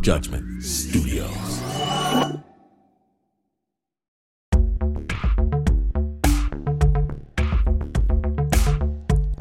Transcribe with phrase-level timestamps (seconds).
[0.00, 1.60] Judgment Studios.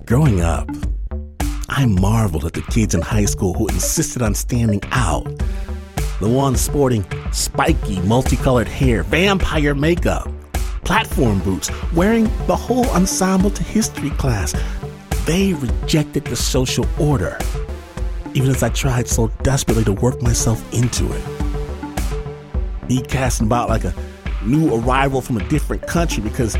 [0.05, 0.69] Growing up,
[1.69, 5.23] I marveled at the kids in high school who insisted on standing out.
[6.19, 10.29] The ones sporting spiky, multicolored hair, vampire makeup,
[10.83, 14.53] platform boots, wearing the whole ensemble to history class.
[15.25, 17.37] They rejected the social order,
[18.33, 21.23] even as I tried so desperately to work myself into it.
[22.87, 23.93] Me casting about like a
[24.43, 26.57] new arrival from a different country because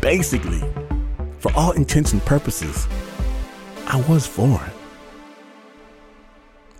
[0.00, 0.62] basically,
[1.38, 2.86] for all intents and purposes,
[3.86, 4.70] I was foreign.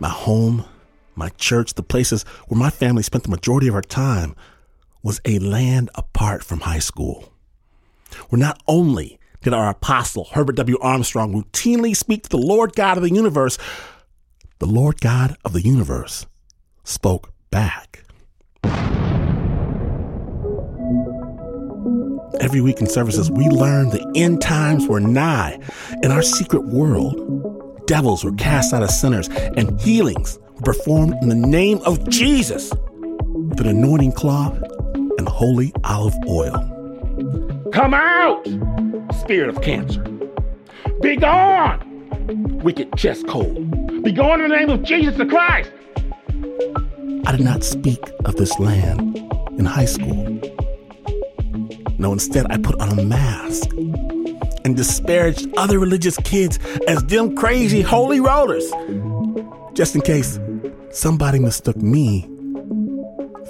[0.00, 0.64] My home,
[1.14, 4.34] my church, the places where my family spent the majority of our time
[5.02, 7.32] was a land apart from high school.
[8.28, 10.78] Where not only did our apostle, Herbert W.
[10.80, 13.58] Armstrong, routinely speak to the Lord God of the universe,
[14.58, 16.26] the Lord God of the universe
[16.84, 18.04] spoke back.
[22.40, 25.58] Every week in services, we learn the end times were nigh.
[26.02, 31.28] In our secret world, devils were cast out of sinners and healings were performed in
[31.28, 34.56] the name of Jesus with an anointing cloth
[34.94, 36.52] and holy olive oil.
[37.72, 38.46] Come out,
[39.20, 40.02] spirit of cancer.
[41.00, 41.93] Be gone,
[42.62, 44.02] wicked chest cold.
[44.02, 45.70] Be gone in the name of Jesus the Christ.
[47.26, 49.16] I did not speak of this land
[49.58, 50.40] in high school.
[51.98, 53.70] No, instead, I put on a mask
[54.64, 56.58] and disparaged other religious kids
[56.88, 58.70] as them crazy holy rollers,
[59.74, 60.38] just in case
[60.90, 62.22] somebody mistook me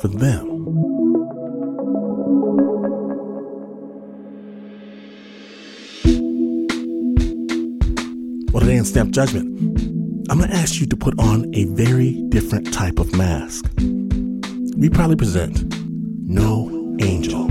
[0.01, 0.54] for them.
[8.65, 9.47] Today in Snap Judgment,
[10.31, 13.67] I'm going to ask you to put on a very different type of mask.
[14.79, 15.63] We proudly present
[16.27, 17.47] No Angel.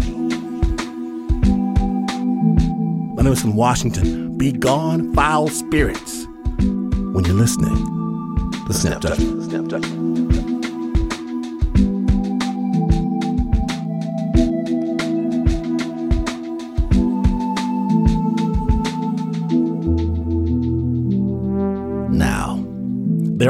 [3.14, 4.36] My name is from Washington.
[4.40, 6.26] Be gone, foul spirits.
[6.58, 7.76] When you're listening
[8.66, 9.44] to Snap Judgment.
[9.52, 10.23] Snap Judgment.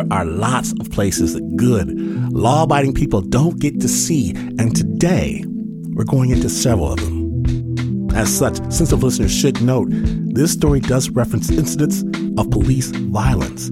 [0.04, 1.88] There are lots of places that good,
[2.32, 5.44] law abiding people don't get to see, and today
[5.94, 8.12] we're going into several of them.
[8.16, 12.04] As such, sensitive listeners should note this story does reference incidents
[12.38, 13.70] of police violence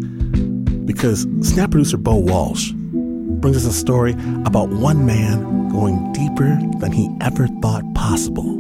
[0.86, 4.14] because Snap producer Bo Walsh brings us a story
[4.46, 8.58] about one man going deeper than he ever thought possible.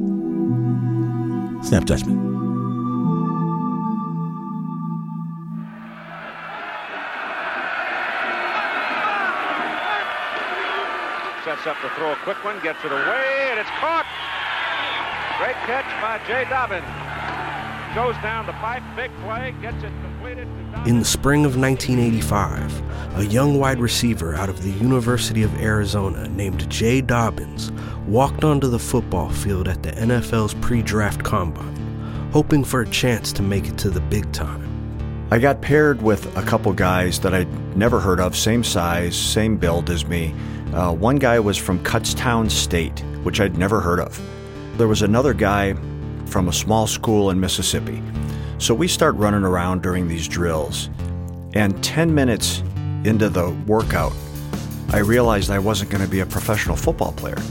[1.64, 2.31] Snap Judgment.
[11.44, 14.06] Sets up to throw a quick one, gets it away, and it's caught.
[15.40, 16.86] Great catch by Jay Dobyns.
[17.96, 20.48] Goes down the pipe, big play, gets it completed.
[20.86, 26.28] In the spring of 1985, a young wide receiver out of the University of Arizona
[26.28, 27.72] named Jay Dobyns
[28.06, 33.34] walked onto the football field at the NFL's pre draft combine, hoping for a chance
[33.34, 34.68] to make it to the big time.
[35.32, 39.58] I got paired with a couple guys that I'd never heard of, same size, same
[39.58, 40.36] build as me.
[40.74, 44.20] Uh, one guy was from Kutztown State, which I'd never heard of.
[44.78, 45.76] There was another guy
[46.28, 48.02] from a small school in Mississippi.
[48.58, 50.90] So we start running around during these drills.
[51.54, 52.64] And 10 minutes
[53.04, 54.14] into the workout,
[54.94, 57.42] I realized I wasn't going to be a professional football player.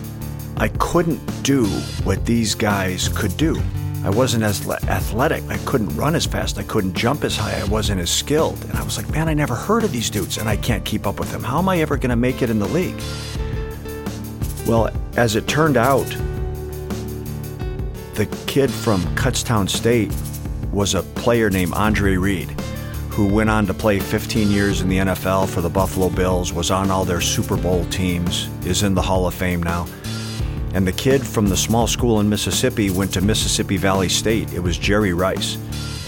[0.56, 1.66] I couldn't do
[2.04, 3.60] what these guys could do.
[4.02, 5.44] I wasn't as athletic.
[5.48, 6.58] I couldn't run as fast.
[6.58, 7.60] I couldn't jump as high.
[7.60, 8.62] I wasn't as skilled.
[8.64, 11.06] And I was like, man, I never heard of these dudes and I can't keep
[11.06, 11.42] up with them.
[11.42, 12.98] How am I ever going to make it in the league?
[14.66, 16.06] Well, as it turned out,
[18.14, 20.12] the kid from Kutztown State
[20.72, 22.50] was a player named Andre Reed,
[23.10, 26.70] who went on to play 15 years in the NFL for the Buffalo Bills, was
[26.70, 29.86] on all their Super Bowl teams, is in the Hall of Fame now.
[30.72, 34.52] And the kid from the small school in Mississippi went to Mississippi Valley State.
[34.52, 35.56] It was Jerry Rice,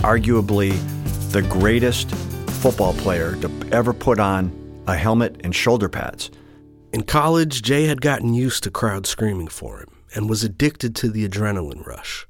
[0.02, 0.72] arguably
[1.32, 2.10] the greatest
[2.62, 4.52] football player to ever put on
[4.86, 6.30] a helmet and shoulder pads.
[6.92, 11.08] In college, Jay had gotten used to crowds screaming for him and was addicted to
[11.08, 12.26] the adrenaline rush.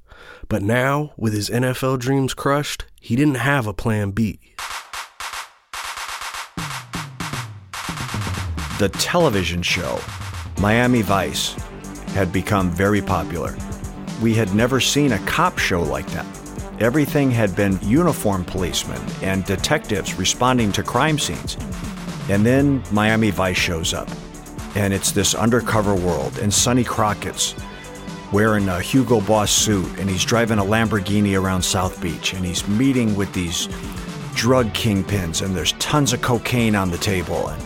[0.48, 4.38] But now, with his NFL dreams crushed, he didn't have a plan B.
[8.78, 10.00] The television show,
[10.58, 11.56] Miami Vice,
[12.14, 13.56] had become very popular.
[14.20, 16.26] We had never seen a cop show like that.
[16.80, 21.56] Everything had been uniformed policemen and detectives responding to crime scenes.
[22.28, 24.08] And then Miami Vice shows up,
[24.74, 27.54] and it's this undercover world, and Sonny Crockett's
[28.32, 32.66] wearing a Hugo Boss suit, and he's driving a Lamborghini around South Beach, and he's
[32.66, 33.68] meeting with these
[34.34, 37.62] drug kingpins, and there's tons of cocaine on the table, and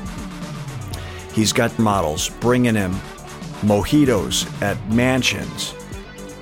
[1.33, 2.95] he's got models bringing him
[3.63, 5.75] mojitos at mansions,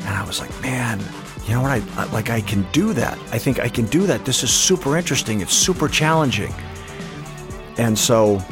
[0.00, 1.00] and I was like, man,
[1.46, 1.82] you know what?
[1.99, 2.31] I like.
[2.31, 3.19] I can do that.
[3.31, 4.25] I think I can do that.
[4.25, 5.40] This is super interesting.
[5.43, 6.55] It's super challenging.
[7.76, 8.43] And so,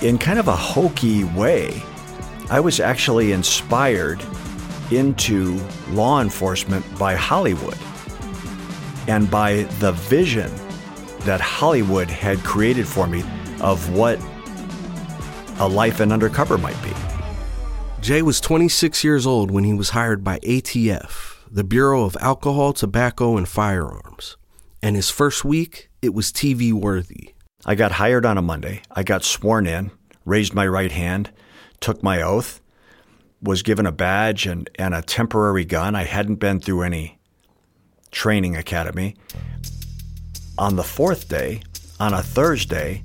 [0.00, 1.82] in kind of a hokey way,
[2.50, 4.22] I was actually inspired
[4.92, 5.60] into
[5.90, 7.78] law enforcement by Hollywood
[9.08, 10.52] and by the vision
[11.20, 13.24] that Hollywood had created for me
[13.60, 14.20] of what
[15.58, 16.92] a life in undercover might be.
[18.04, 22.74] Jay was 26 years old when he was hired by ATF, the Bureau of Alcohol,
[22.74, 24.36] Tobacco, and Firearms.
[24.82, 27.32] And his first week, it was TV worthy.
[27.64, 28.82] I got hired on a Monday.
[28.90, 29.90] I got sworn in,
[30.26, 31.30] raised my right hand,
[31.80, 32.60] took my oath,
[33.40, 35.94] was given a badge and, and a temporary gun.
[35.94, 37.18] I hadn't been through any
[38.10, 39.16] training academy.
[40.58, 41.62] On the fourth day,
[41.98, 43.02] on a Thursday,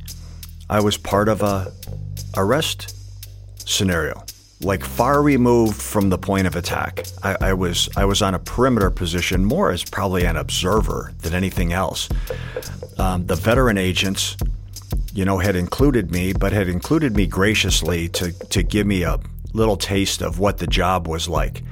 [0.69, 1.71] I was part of a
[2.35, 2.93] arrest
[3.65, 4.25] scenario,
[4.61, 7.05] like far removed from the point of attack.
[7.23, 11.33] I, I was I was on a perimeter position, more as probably an observer than
[11.33, 12.09] anything else.
[12.97, 14.35] Um, the veteran agents
[15.13, 19.19] you know, had included me, but had included me graciously to, to give me a
[19.53, 21.63] little taste of what the job was like.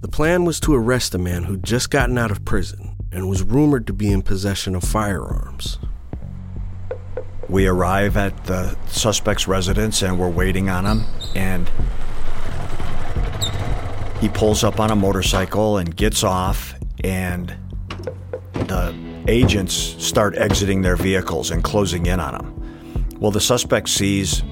[0.00, 3.42] The plan was to arrest a man who'd just gotten out of prison and was
[3.42, 5.78] rumored to be in possession of firearms.
[7.48, 11.04] We arrive at the suspect's residence and we're waiting on him,
[11.34, 11.70] and
[14.24, 16.74] he pulls up on a motorcycle and gets off,
[17.04, 17.54] and
[18.54, 18.94] the
[19.28, 23.18] agents start exiting their vehicles and closing in on him.
[23.20, 24.42] Well, the suspect sees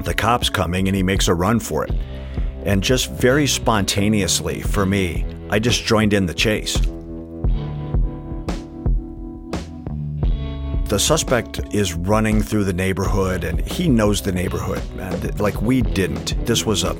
[0.00, 1.92] the cops coming and he makes a run for it.
[2.64, 6.76] And just very spontaneously, for me, I just joined in the chase.
[10.88, 14.82] The suspect is running through the neighborhood and he knows the neighborhood,
[15.38, 16.44] like we didn't.
[16.46, 16.94] This was a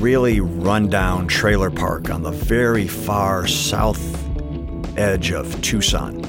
[0.00, 3.98] really rundown trailer park on the very far south
[4.96, 6.24] edge of Tucson.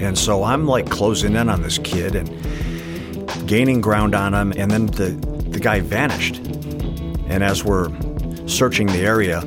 [0.00, 4.70] And so I'm like closing in on this kid and gaining ground on him, and
[4.70, 5.10] then the,
[5.48, 6.36] the guy vanished.
[7.28, 7.90] And as we're
[8.46, 9.40] searching the area,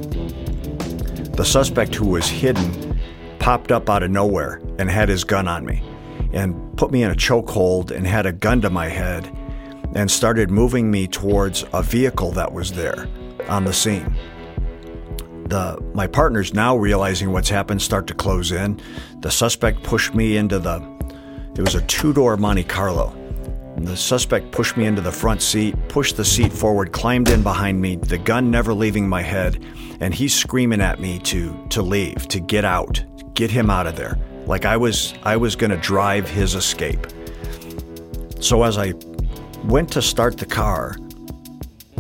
[1.35, 2.99] the suspect who was hidden
[3.39, 5.83] popped up out of nowhere and had his gun on me
[6.33, 9.29] and put me in a chokehold and had a gun to my head
[9.95, 13.07] and started moving me towards a vehicle that was there
[13.49, 14.15] on the scene
[15.45, 18.79] the my partners now realizing what's happened start to close in.
[19.19, 20.81] The suspect pushed me into the
[21.55, 23.15] it was a two-door Monte Carlo.
[23.77, 27.79] The suspect pushed me into the front seat, pushed the seat forward, climbed in behind
[27.79, 29.63] me, the gun never leaving my head,
[29.99, 33.03] and he's screaming at me to to leave, to get out,
[33.33, 34.17] get him out of there.
[34.47, 37.05] Like I was I was going to drive his escape.
[38.39, 38.93] So as I
[39.65, 40.95] went to start the car,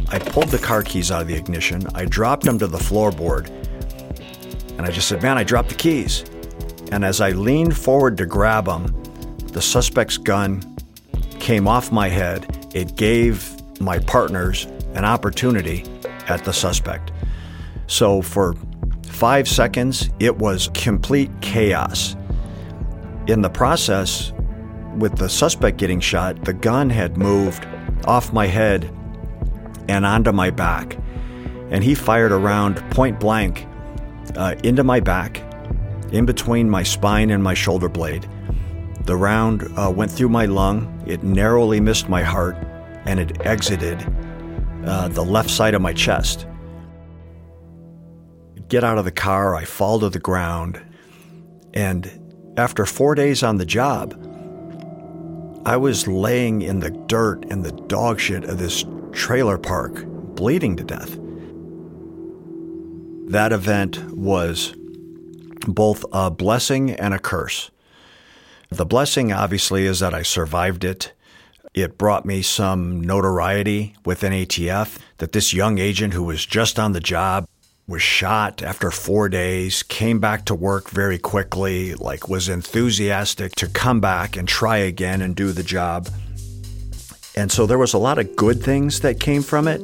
[0.09, 3.49] I pulled the car keys out of the ignition, I dropped them to the floorboard,
[4.77, 6.23] and I just said, Man, I dropped the keys.
[6.91, 8.85] And as I leaned forward to grab them,
[9.47, 10.77] the suspect's gun
[11.39, 12.69] came off my head.
[12.75, 15.83] It gave my partners an opportunity
[16.27, 17.11] at the suspect.
[17.87, 18.55] So for
[19.07, 22.15] five seconds, it was complete chaos.
[23.27, 24.33] In the process,
[24.97, 27.65] with the suspect getting shot, the gun had moved
[28.05, 28.91] off my head
[29.87, 30.97] and onto my back.
[31.69, 33.67] And he fired around point blank
[34.35, 35.41] uh, into my back,
[36.11, 38.27] in between my spine and my shoulder blade.
[39.05, 42.55] The round uh, went through my lung, it narrowly missed my heart,
[43.05, 44.03] and it exited
[44.85, 46.47] uh, the left side of my chest.
[48.67, 50.81] Get out of the car, I fall to the ground,
[51.73, 52.09] and
[52.57, 54.24] after four days on the job,
[55.65, 60.75] I was laying in the dirt and the dog shit of this trailer park, bleeding
[60.75, 61.17] to death.
[63.31, 64.75] That event was
[65.67, 67.71] both a blessing and a curse.
[68.69, 71.13] The blessing, obviously, is that I survived it.
[71.73, 76.91] It brought me some notoriety within ATF that this young agent who was just on
[76.91, 77.47] the job
[77.87, 83.67] was shot after four days, came back to work very quickly, like was enthusiastic to
[83.67, 86.09] come back and try again and do the job.
[87.35, 89.81] And so there was a lot of good things that came from it.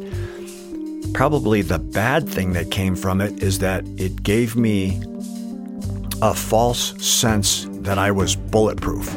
[1.13, 5.01] Probably the bad thing that came from it is that it gave me
[6.21, 9.15] a false sense that I was bulletproof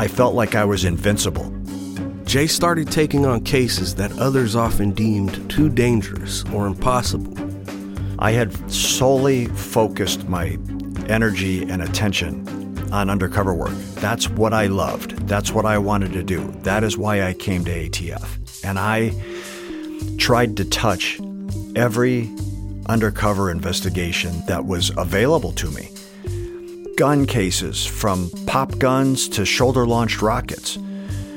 [0.00, 1.52] I felt like I was invincible.
[2.24, 7.47] Jay started taking on cases that others often deemed too dangerous or impossible.
[8.20, 10.58] I had solely focused my
[11.08, 12.46] energy and attention
[12.92, 13.74] on undercover work.
[13.96, 15.12] That's what I loved.
[15.28, 16.50] That's what I wanted to do.
[16.62, 18.64] That is why I came to ATF.
[18.64, 19.12] And I
[20.18, 21.20] tried to touch
[21.76, 22.28] every
[22.86, 25.90] undercover investigation that was available to me.
[26.96, 30.76] Gun cases from pop guns to shoulder launched rockets,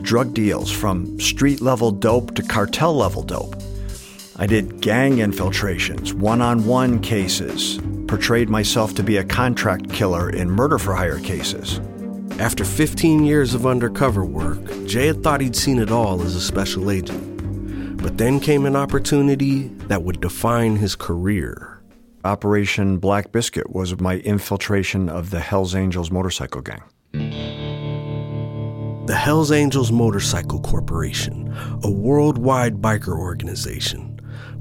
[0.02, 3.56] drug deals from street level dope to cartel level dope.
[4.42, 10.32] I did gang infiltrations, one on one cases, portrayed myself to be a contract killer
[10.32, 11.80] in murder for hire cases.
[12.40, 16.42] After 15 years of undercover work, Jay had thought he'd seen it all as a
[16.42, 18.02] special agent.
[18.02, 21.80] But then came an opportunity that would define his career.
[22.26, 26.82] Operation Black Biscuit was my infiltration of the Hells Angels motorcycle gang.
[29.06, 34.11] The Hells Angels Motorcycle Corporation, a worldwide biker organization.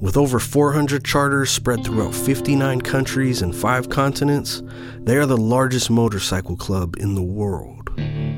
[0.00, 4.62] With over 400 charters spread throughout 59 countries and 5 continents,
[5.00, 7.90] they are the largest motorcycle club in the world.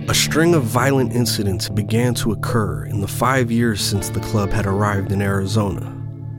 [0.08, 4.50] A string of violent incidents began to occur in the five years since the club
[4.50, 5.96] had arrived in Arizona.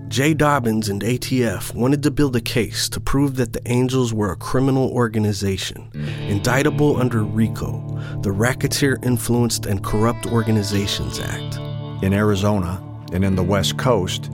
[0.09, 4.31] Jay Dobyns and ATF wanted to build a case to prove that the Angels were
[4.31, 5.89] a criminal organization,
[6.27, 11.57] indictable under RICO, the Racketeer Influenced and Corrupt Organizations Act.
[12.03, 12.79] In Arizona
[13.11, 14.29] and in the West Coast,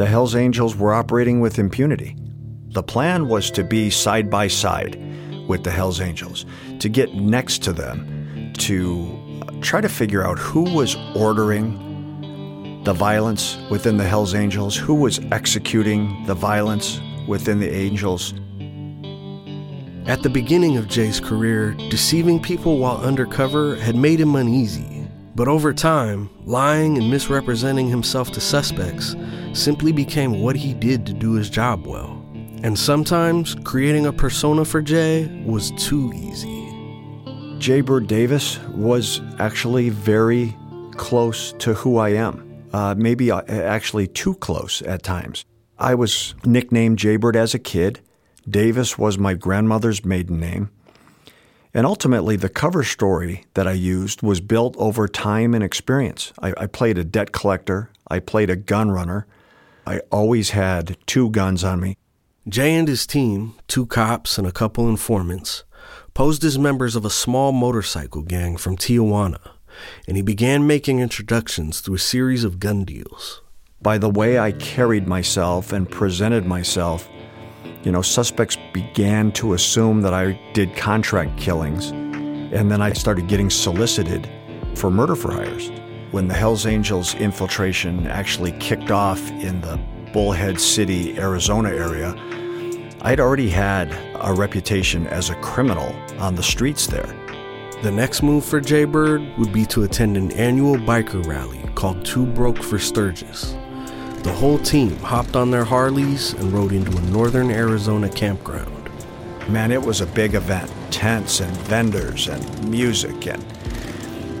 [0.00, 2.16] the Hells Angels were operating with impunity.
[2.68, 4.98] The plan was to be side by side
[5.46, 6.46] with the Hells Angels,
[6.78, 13.58] to get next to them, to try to figure out who was ordering the violence
[13.70, 18.32] within the Hells Angels, who was executing the violence within the Angels.
[20.06, 24.99] At the beginning of Jay's career, deceiving people while undercover had made him uneasy.
[25.40, 29.16] But over time, lying and misrepresenting himself to suspects
[29.54, 32.22] simply became what he did to do his job well.
[32.62, 36.68] And sometimes creating a persona for Jay was too easy.
[37.58, 40.54] Jay Bird Davis was actually very
[40.96, 42.66] close to who I am.
[42.74, 45.46] Uh, maybe uh, actually too close at times.
[45.78, 48.00] I was nicknamed Jaybird as a kid.
[48.46, 50.68] Davis was my grandmother's maiden name.
[51.72, 56.32] And ultimately, the cover story that I used was built over time and experience.
[56.42, 59.26] I, I played a debt collector, I played a gun runner.
[59.86, 61.96] I always had two guns on me.
[62.48, 65.64] Jay and his team, two cops and a couple informants,
[66.12, 69.40] posed as members of a small motorcycle gang from Tijuana,
[70.08, 73.42] and he began making introductions through a series of gun deals.
[73.80, 77.08] By the way I carried myself and presented myself,
[77.82, 83.26] you know, suspects began to assume that I did contract killings, and then I started
[83.26, 84.28] getting solicited
[84.74, 85.70] for murder for hires.
[86.10, 89.80] When the Hells Angels infiltration actually kicked off in the
[90.12, 92.14] Bullhead City, Arizona area,
[93.02, 97.16] I'd already had a reputation as a criminal on the streets there.
[97.82, 102.04] The next move for Jay Bird would be to attend an annual biker rally called
[102.04, 103.56] Too Broke for Sturgis.
[104.22, 108.90] The whole team hopped on their Harleys and rode into a northern Arizona campground.
[109.48, 113.42] Man, it was a big event tents and vendors and music, and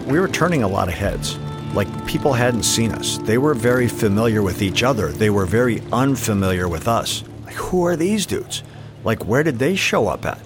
[0.06, 1.38] we were turning a lot of heads
[1.74, 3.18] like people hadn't seen us.
[3.18, 5.08] They were very familiar with each other.
[5.08, 7.22] They were very unfamiliar with us.
[7.44, 8.62] Like, who are these dudes?
[9.04, 10.40] Like, where did they show up at?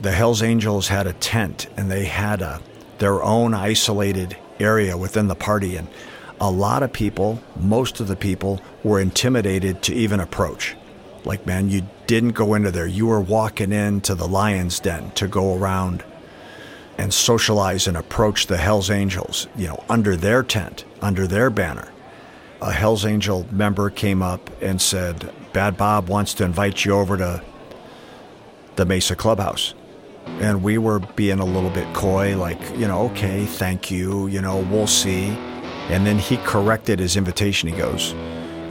[0.00, 2.60] The Hells Angels had a tent and they had a,
[2.98, 5.76] their own isolated area within the party.
[5.76, 5.88] And
[6.40, 10.74] a lot of people, most of the people, were intimidated to even approach.
[11.24, 12.86] Like, man, you didn't go into there.
[12.86, 16.02] You were walking into the lion's den to go around
[16.96, 21.92] and socialize and approach the Hells Angels, you know, under their tent, under their banner.
[22.62, 27.16] A Hells Angel member came up and said, Bad Bob wants to invite you over
[27.16, 27.42] to
[28.76, 29.74] the Mesa Clubhouse.
[30.26, 34.40] And we were being a little bit coy, like, you know, okay, thank you, you
[34.40, 35.36] know, we'll see.
[35.90, 37.68] And then he corrected his invitation.
[37.68, 38.12] He goes,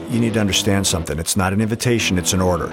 [0.10, 1.20] You need to understand something.
[1.20, 2.68] It's not an invitation, it's an order.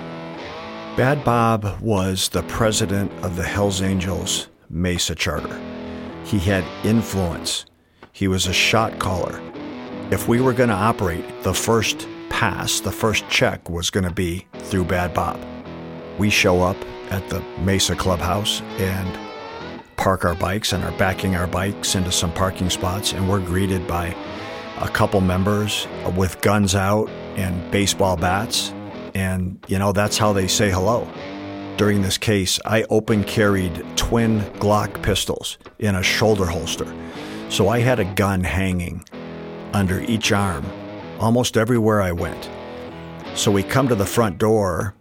[0.96, 5.60] Bad Bob was the president of the Hells Angels Mesa Charter.
[6.24, 7.66] He had influence.
[8.12, 9.40] He was a shot caller.
[10.10, 14.12] If we were going to operate, the first pass, the first check was going to
[14.12, 15.38] be through Bad Bob.
[16.18, 16.76] We show up
[17.10, 19.18] at the Mesa Clubhouse and
[19.96, 23.86] park our bikes and are backing our bikes into some parking spots, and we're greeted
[23.86, 24.14] by
[24.78, 28.72] a couple members with guns out and baseball bats.
[29.14, 31.08] And, you know, that's how they say hello.
[31.76, 36.86] during this case, I open carried twin Glock pistols in a shoulder holster.
[37.50, 39.04] So I had a gun hanging
[39.72, 40.64] under each arm
[41.20, 42.50] almost everywhere I went.
[43.34, 44.94] So we come to the front door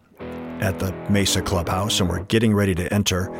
[0.60, 3.34] at the Mesa Clubhouse and we're getting ready to enter.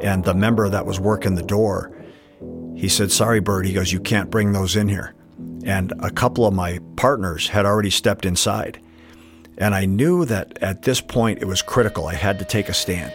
[0.00, 1.94] And the member that was working the door,
[2.76, 3.66] he said, Sorry, Bird.
[3.66, 5.14] He goes, You can't bring those in here.
[5.64, 8.80] And a couple of my partners had already stepped inside.
[9.58, 12.06] And I knew that at this point it was critical.
[12.06, 13.12] I had to take a stand.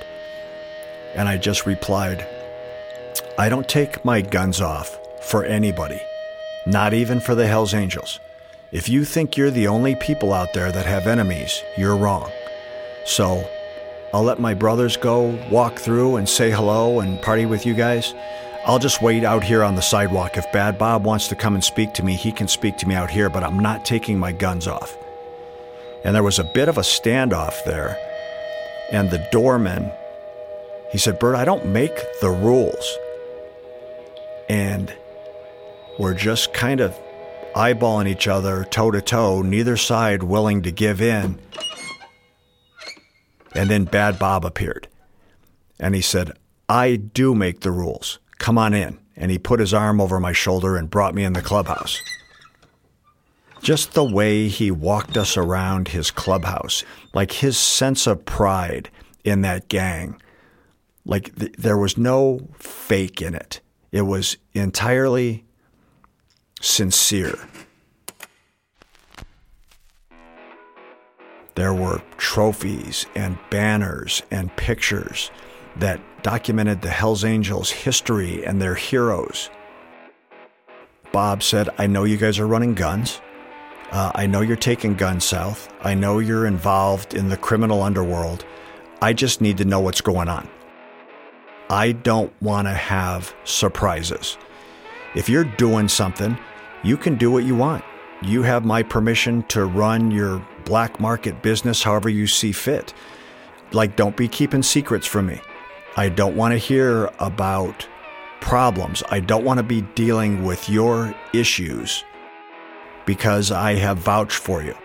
[1.15, 2.25] And I just replied,
[3.37, 6.01] I don't take my guns off for anybody,
[6.65, 8.19] not even for the Hells Angels.
[8.71, 12.29] If you think you're the only people out there that have enemies, you're wrong.
[13.05, 13.49] So
[14.13, 18.13] I'll let my brothers go walk through and say hello and party with you guys.
[18.67, 20.35] I'll just wait out here on the sidewalk.
[20.35, 22.95] If Bad Bob wants to come and speak to me, he can speak to me
[22.95, 24.97] out here, but I'm not taking my guns off.
[26.03, 27.97] And there was a bit of a standoff there.
[28.91, 29.89] And the doorman,
[30.91, 32.97] he said, Bird, I don't make the rules.
[34.49, 34.93] And
[35.97, 36.93] we're just kind of
[37.55, 41.39] eyeballing each other toe to toe, neither side willing to give in.
[43.55, 44.89] And then Bad Bob appeared.
[45.79, 46.33] And he said,
[46.67, 48.19] I do make the rules.
[48.39, 48.99] Come on in.
[49.15, 52.01] And he put his arm over my shoulder and brought me in the clubhouse.
[53.61, 58.89] Just the way he walked us around his clubhouse, like his sense of pride
[59.23, 60.21] in that gang,
[61.05, 63.59] like th- there was no fake in it.
[63.91, 65.43] It was entirely
[66.61, 67.39] sincere.
[71.55, 75.31] There were trophies and banners and pictures
[75.77, 79.49] that documented the Hells Angels' history and their heroes.
[81.13, 83.21] Bob said, I know you guys are running guns.
[83.91, 85.73] Uh, I know you're taking guns south.
[85.79, 88.43] I know you're involved in the criminal underworld.
[89.01, 90.49] I just need to know what's going on.
[91.69, 94.37] I don't want to have surprises.
[95.15, 96.37] If you're doing something,
[96.83, 97.85] you can do what you want.
[98.21, 102.93] You have my permission to run your black market business however you see fit.
[103.71, 105.39] Like, don't be keeping secrets from me.
[105.99, 107.87] I don't want to hear about
[108.39, 109.01] problems.
[109.09, 112.03] I don't want to be dealing with your issues
[113.07, 114.75] because I have vouched for you.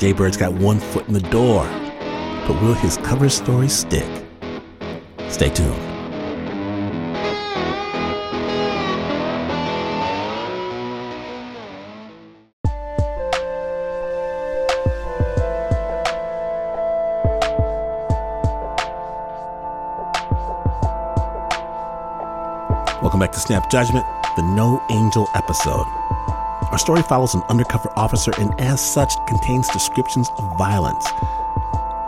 [0.00, 1.64] Jay Bird's got one foot in the door,
[2.48, 4.24] but will his cover story stick?
[5.28, 5.91] Stay tuned.
[23.22, 24.04] Back to Snap Judgment,
[24.34, 25.86] the No Angel episode.
[26.72, 31.06] Our story follows an undercover officer and, as such, contains descriptions of violence.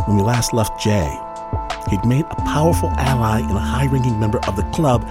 [0.07, 1.17] When we last left Jay,
[1.89, 5.07] he'd made a powerful ally and a high ranking member of the club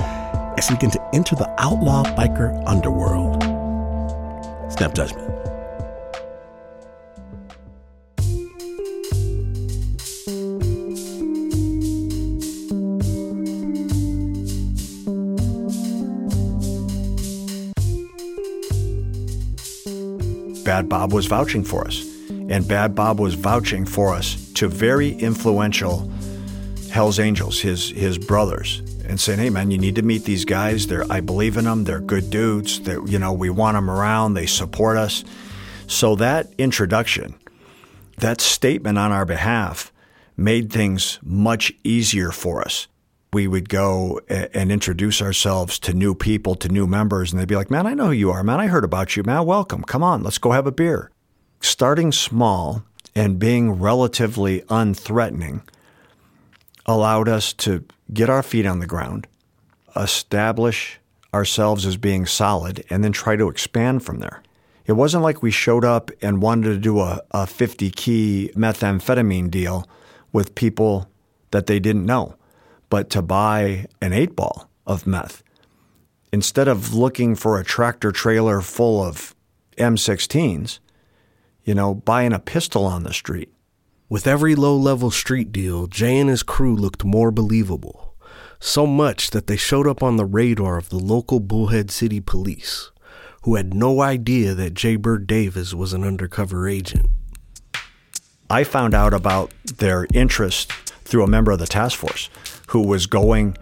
[0.58, 3.42] as he began to enter the outlaw biker underworld.
[4.74, 5.33] Snap Judgment.
[20.74, 22.04] Bad Bob was vouching for us.
[22.50, 26.12] And Bad Bob was vouching for us to very influential
[26.90, 30.88] Hell's Angels, his his brothers, and saying, "Hey, man, you need to meet these guys.
[30.88, 31.84] They're I believe in them.
[31.84, 32.80] They're good dudes.
[32.86, 34.34] That you know we want them around.
[34.34, 35.24] They support us."
[35.86, 37.36] So that introduction,
[38.18, 39.94] that statement on our behalf,
[40.36, 42.88] made things much easier for us.
[43.34, 47.56] We would go and introduce ourselves to new people, to new members, and they'd be
[47.56, 48.44] like, "Man, I know who you are.
[48.44, 49.24] Man, I heard about you.
[49.24, 49.84] Man, welcome.
[49.84, 51.10] Come on, let's go have a beer."
[51.60, 52.84] Starting small
[53.16, 55.62] and being relatively unthreatening
[56.86, 59.28] allowed us to get our feet on the ground,
[59.96, 61.00] establish
[61.34, 64.44] ourselves as being solid, and then try to expand from there.
[64.86, 69.50] It wasn't like we showed up and wanted to do a, a 50 key methamphetamine
[69.50, 69.88] deal
[70.32, 71.10] with people
[71.52, 72.36] that they didn't know,
[72.94, 75.42] but to buy an eight ball of meth.
[76.32, 79.34] Instead of looking for a tractor trailer full of
[79.80, 80.78] M16s,
[81.64, 83.52] you know, buying a pistol on the street.
[84.10, 88.14] With every low level street deal, Jay and his crew looked more believable.
[88.60, 92.92] So much that they showed up on the radar of the local Bullhead City police,
[93.42, 97.08] who had no idea that Jay Bird Davis was an undercover agent.
[98.52, 100.72] I found out about their interest
[101.14, 102.28] through a member of the task force
[102.66, 103.56] who was going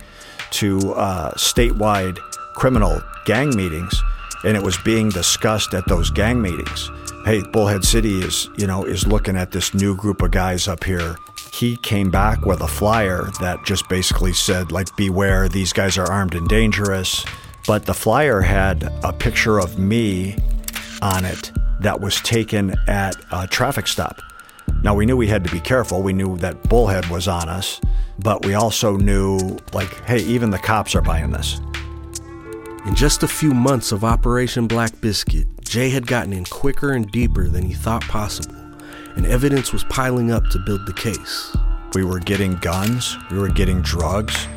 [0.52, 2.18] to uh, statewide
[2.56, 4.02] criminal gang meetings
[4.46, 6.90] and it was being discussed at those gang meetings.
[7.26, 10.86] Hey, Bullhead City is, you know, is looking at this new group of guys up
[10.86, 11.18] here.
[11.52, 16.10] He came back with a flyer that just basically said, like, beware, these guys are
[16.10, 17.26] armed and dangerous.
[17.68, 20.38] But the flyer had a picture of me
[21.02, 24.22] on it that was taken at a traffic stop.
[24.84, 26.02] Now, we knew we had to be careful.
[26.02, 27.80] We knew that Bullhead was on us,
[28.18, 31.60] but we also knew, like, hey, even the cops are buying this.
[32.86, 37.10] In just a few months of Operation Black Biscuit, Jay had gotten in quicker and
[37.12, 38.56] deeper than he thought possible,
[39.16, 41.56] and evidence was piling up to build the case.
[41.94, 44.48] We were getting guns, we were getting drugs,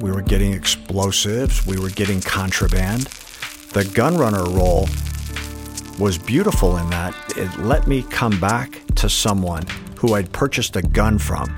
[0.00, 3.02] we were getting explosives, we were getting contraband.
[3.72, 4.88] The gunrunner role
[6.02, 9.62] was beautiful in that it let me come back to someone
[9.96, 11.48] who I'd purchased a gun from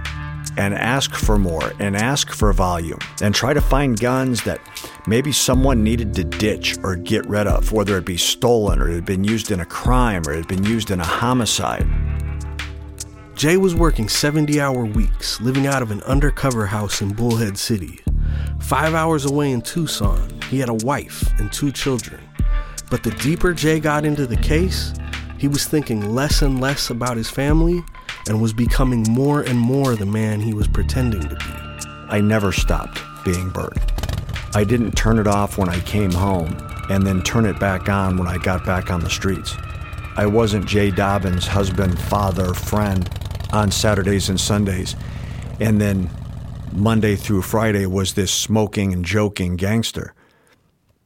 [0.59, 4.61] and ask for more and ask for volume and try to find guns that
[5.07, 8.95] maybe someone needed to ditch or get rid of, whether it be stolen or it
[8.97, 11.89] had been used in a crime or it had been used in a homicide.
[13.35, 17.99] Jay was working 70 hour weeks, living out of an undercover house in Bullhead City.
[18.61, 22.21] Five hours away in Tucson, he had a wife and two children.
[22.95, 24.95] But the deeper Jay got into the case,
[25.37, 27.83] he was thinking less and less about his family
[28.29, 31.89] and was becoming more and more the man he was pretending to be.
[32.09, 33.81] I never stopped being Bird.
[34.55, 36.57] I didn't turn it off when I came home
[36.89, 39.57] and then turn it back on when I got back on the streets.
[40.17, 43.11] I wasn't Jay Dobyns' husband, father, friend
[43.53, 44.95] on Saturdays and Sundays.
[45.59, 46.09] And then
[46.71, 50.15] Monday through Friday was this smoking and joking gangster.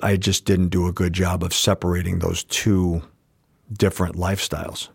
[0.00, 3.02] I just didn't do a good job of separating those two
[3.72, 4.88] different lifestyles.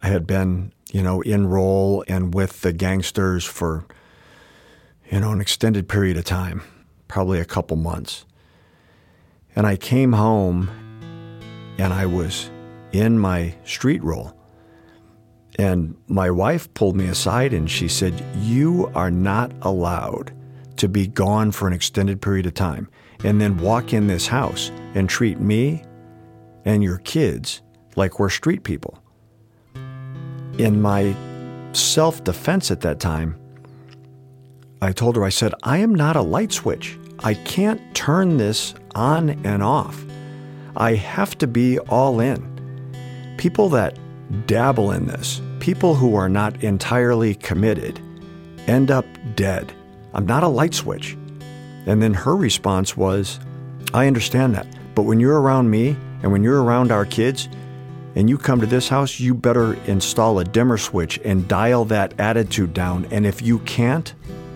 [0.00, 3.84] I had been, you know, in role and with the gangsters for,
[5.10, 6.62] you know, an extended period of time,
[7.08, 8.24] probably a couple months.
[9.56, 10.70] And I came home
[11.78, 12.48] and I was
[12.92, 14.34] in my street role.
[15.58, 20.32] And my wife pulled me aside and she said, You are not allowed
[20.76, 22.88] to be gone for an extended period of time
[23.24, 25.82] and then walk in this house and treat me
[26.64, 27.62] and your kids
[27.96, 29.02] like we're street people.
[30.58, 31.14] In my
[31.72, 33.38] self defense at that time,
[34.80, 36.96] I told her, I said, I am not a light switch.
[37.20, 40.04] I can't turn this on and off.
[40.76, 42.46] I have to be all in.
[43.38, 43.98] People that
[44.46, 48.00] dabble in this, people who are not entirely committed,
[48.68, 49.72] end up dead.
[50.14, 51.16] I'm not a light switch.
[51.88, 53.40] And then her response was,
[53.94, 54.66] I understand that.
[54.94, 57.48] But when you're around me and when you're around our kids
[58.14, 62.12] and you come to this house, you better install a dimmer switch and dial that
[62.20, 63.06] attitude down.
[63.10, 64.14] And if you can't,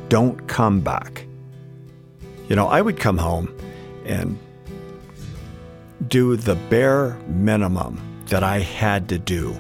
[0.09, 1.27] don't come back.
[2.49, 3.57] You know, I would come home
[4.05, 4.39] and
[6.07, 9.57] do the bare minimum that I had to do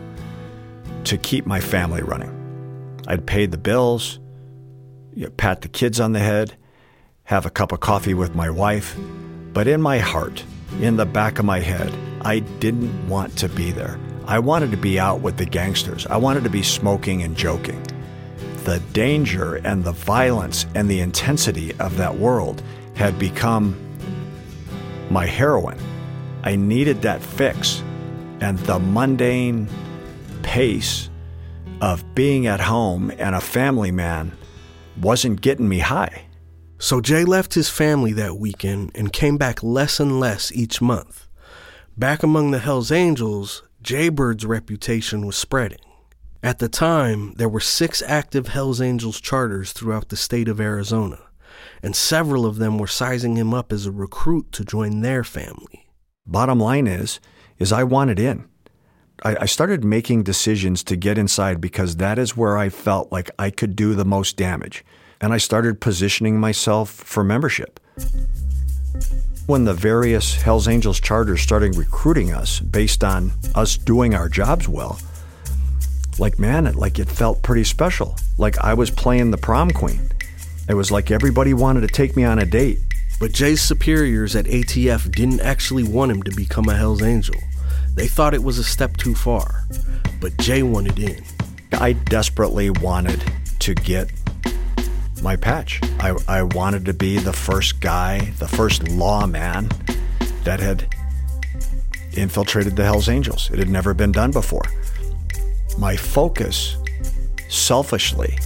[1.05, 2.39] to keep my family running.
[3.07, 4.21] I'd pay the bills,
[5.39, 6.57] pat the kids on the head,
[7.33, 8.95] have a cup of coffee with my wife,
[9.55, 10.45] but in my heart,
[10.83, 11.91] in the back of my head,
[12.21, 13.99] I didn't want to be there.
[14.27, 16.07] I wanted to be out with the gangsters.
[16.09, 17.83] I wanted to be smoking and joking.
[18.65, 22.63] The danger and the violence and the intensity of that world
[22.97, 23.79] had become
[25.09, 25.79] my heroin.
[26.43, 27.83] I needed that fix.
[28.41, 29.69] And the mundane
[30.43, 31.09] pace
[31.81, 34.37] of being at home and a family man
[35.01, 36.27] wasn't getting me high.
[36.83, 41.29] So Jay left his family that weekend and came back less and less each month.
[41.97, 45.79] Back among the Hells Angels, Jaybird's reputation was spreading.
[46.43, 51.21] At the time, there were six active Hells Angels charters throughout the state of Arizona,
[51.85, 55.87] and several of them were sizing him up as a recruit to join their family.
[56.27, 57.21] Bottom line is,
[57.61, 58.49] is I wanted in.
[59.23, 63.31] I, I started making decisions to get inside because that is where I felt like
[63.39, 64.85] I could do the most damage
[65.23, 67.79] and I started positioning myself for membership.
[69.47, 74.69] When the various Hells Angels charters started recruiting us based on us doing our jobs
[74.69, 74.99] well,
[76.19, 78.17] like man, it, like it felt pretty special.
[78.37, 80.11] Like I was playing the prom queen.
[80.69, 82.79] It was like everybody wanted to take me on a date.
[83.21, 87.37] But Jay's superiors at ATF didn't actually want him to become a Hells Angel.
[87.95, 89.65] They thought it was a step too far.
[90.21, 91.23] But Jay wanted in.
[91.73, 93.23] I desperately wanted
[93.61, 94.11] to get
[95.23, 95.81] my patch.
[96.01, 99.71] I, I wanted to be the first guy, the first lawman
[100.45, 100.93] that had
[102.15, 103.51] infiltrated the Hells Angels.
[103.51, 104.65] It had never been done before.
[105.79, 106.77] My focus,
[107.49, 108.39] selfishly,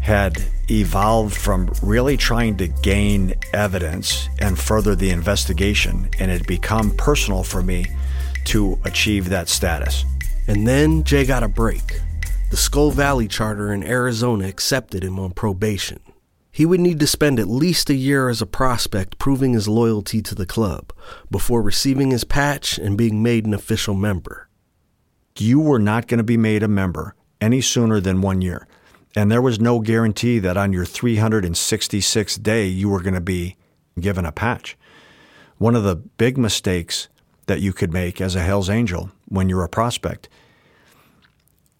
[0.00, 6.46] had evolved from really trying to gain evidence and further the investigation, and it had
[6.46, 7.86] become personal for me
[8.44, 10.04] to achieve that status.
[10.46, 12.00] And then Jay got a break.
[12.54, 15.98] The Skull Valley Charter in Arizona accepted him on probation.
[16.52, 20.22] He would need to spend at least a year as a prospect proving his loyalty
[20.22, 20.92] to the club
[21.32, 24.48] before receiving his patch and being made an official member.
[25.36, 28.68] You were not going to be made a member any sooner than one year.
[29.16, 33.56] And there was no guarantee that on your 366th day you were going to be
[33.98, 34.78] given a patch.
[35.58, 37.08] One of the big mistakes
[37.46, 40.28] that you could make as a Hells Angel when you're a prospect.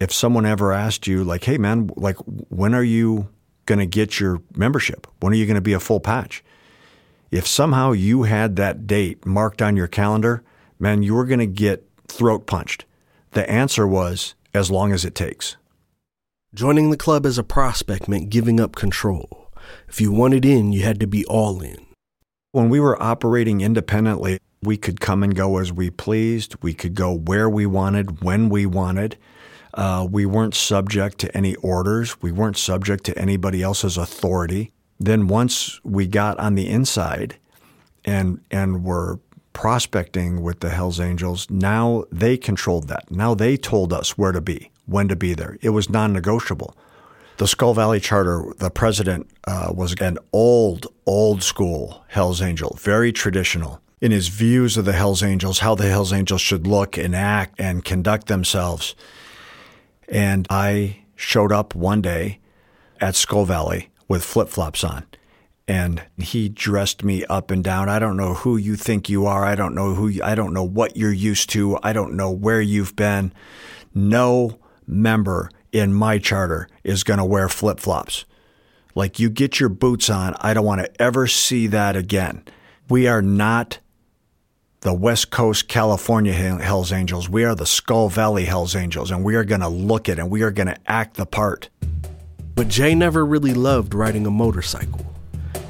[0.00, 2.16] If someone ever asked you, like, hey, man, like,
[2.48, 3.28] when are you
[3.66, 5.06] going to get your membership?
[5.20, 6.44] When are you going to be a full patch?
[7.30, 10.42] If somehow you had that date marked on your calendar,
[10.78, 12.84] man, you were going to get throat punched.
[13.32, 15.56] The answer was as long as it takes.
[16.54, 19.50] Joining the club as a prospect meant giving up control.
[19.88, 21.84] If you wanted in, you had to be all in.
[22.52, 26.54] When we were operating independently, we could come and go as we pleased.
[26.62, 29.16] We could go where we wanted, when we wanted.
[29.74, 32.22] Uh, we weren't subject to any orders.
[32.22, 34.72] We weren't subject to anybody else's authority.
[35.00, 37.36] Then once we got on the inside
[38.04, 39.18] and and were
[39.52, 43.10] prospecting with the Hells Angels, now they controlled that.
[43.10, 45.58] Now they told us where to be, when to be there.
[45.60, 46.76] It was non-negotiable.
[47.36, 53.12] The Skull Valley Charter, the president uh, was an old, old school Hells Angel, very
[53.12, 57.14] traditional in his views of the Hells Angels, how the Hells Angels should look and
[57.14, 58.94] act and conduct themselves.
[60.08, 62.40] And I showed up one day
[63.00, 65.04] at Skull Valley with flip flops on.
[65.66, 67.88] And he dressed me up and down.
[67.88, 69.44] I don't know who you think you are.
[69.44, 71.78] I don't know who, you, I don't know what you're used to.
[71.82, 73.32] I don't know where you've been.
[73.94, 78.26] No member in my charter is going to wear flip flops.
[78.94, 80.34] Like you get your boots on.
[80.40, 82.44] I don't want to ever see that again.
[82.88, 83.78] We are not
[84.84, 87.26] the West Coast California Hells Angels.
[87.26, 90.30] We are the Skull Valley Hells Angels, and we are going to look it and
[90.30, 91.70] we are going to act the part.
[92.54, 95.00] But Jay never really loved riding a motorcycle.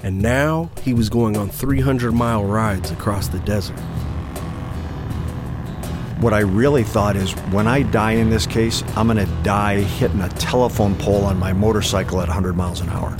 [0.03, 3.79] And now he was going on 300 mile rides across the desert.
[6.18, 9.81] What I really thought is when I die in this case, I'm going to die
[9.83, 13.16] hitting a telephone pole on my motorcycle at 100 miles an hour.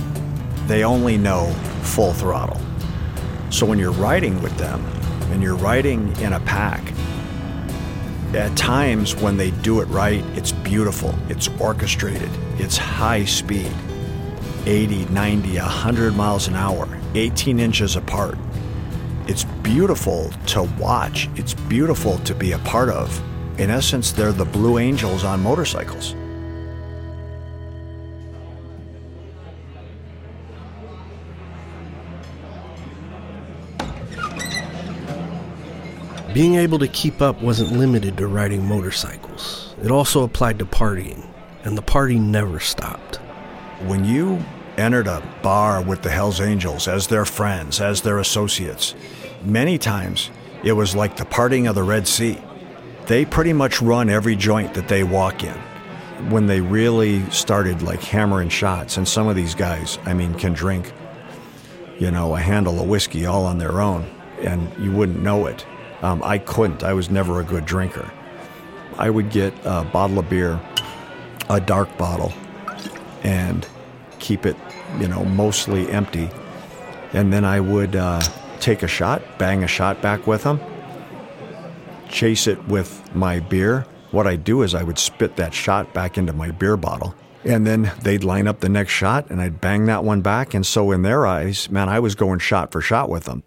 [0.67, 1.53] They only know
[1.83, 2.59] full throttle.
[3.49, 4.83] So when you're riding with them,
[5.31, 6.93] and you're riding in a pack,
[8.33, 13.71] at times when they do it right, it's beautiful, it's orchestrated, it's high speed
[14.65, 18.37] 80, 90, 100 miles an hour, 18 inches apart.
[19.27, 23.21] It's beautiful to watch, it's beautiful to be a part of.
[23.59, 26.15] In essence, they're the Blue Angels on motorcycles.
[36.35, 41.25] Being able to keep up wasn't limited to riding motorcycles, it also applied to partying,
[41.63, 43.21] and the party never stopped.
[43.85, 44.43] When you
[44.75, 48.95] entered a bar with the Hells Angels as their friends, as their associates,
[49.45, 50.29] many times
[50.61, 52.37] it was like the parting of the Red Sea.
[53.05, 55.57] They pretty much run every joint that they walk in.
[56.29, 60.51] When they really started like hammering shots, and some of these guys, I mean, can
[60.51, 60.91] drink,
[61.97, 64.03] you know, a handle of whiskey all on their own,
[64.41, 65.65] and you wouldn't know it.
[66.01, 66.83] Um, I couldn't.
[66.83, 68.11] I was never a good drinker.
[68.97, 70.59] I would get a bottle of beer,
[71.49, 72.33] a dark bottle,
[73.23, 73.67] and
[74.19, 74.55] keep it,
[74.99, 76.29] you know, mostly empty.
[77.13, 78.21] And then I would uh,
[78.59, 80.59] take a shot, bang a shot back with them,
[82.09, 83.85] chase it with my beer.
[84.11, 87.15] What I'd do is I would spit that shot back into my beer bottle.
[87.43, 90.53] And then they'd line up the next shot and I'd bang that one back.
[90.53, 93.43] And so, in their eyes, man, I was going shot for shot with them.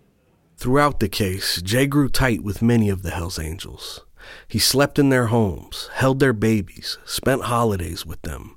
[0.59, 4.05] Throughout the case, Jay grew tight with many of the Hells Angels.
[4.49, 8.57] He slept in their homes, held their babies, spent holidays with them,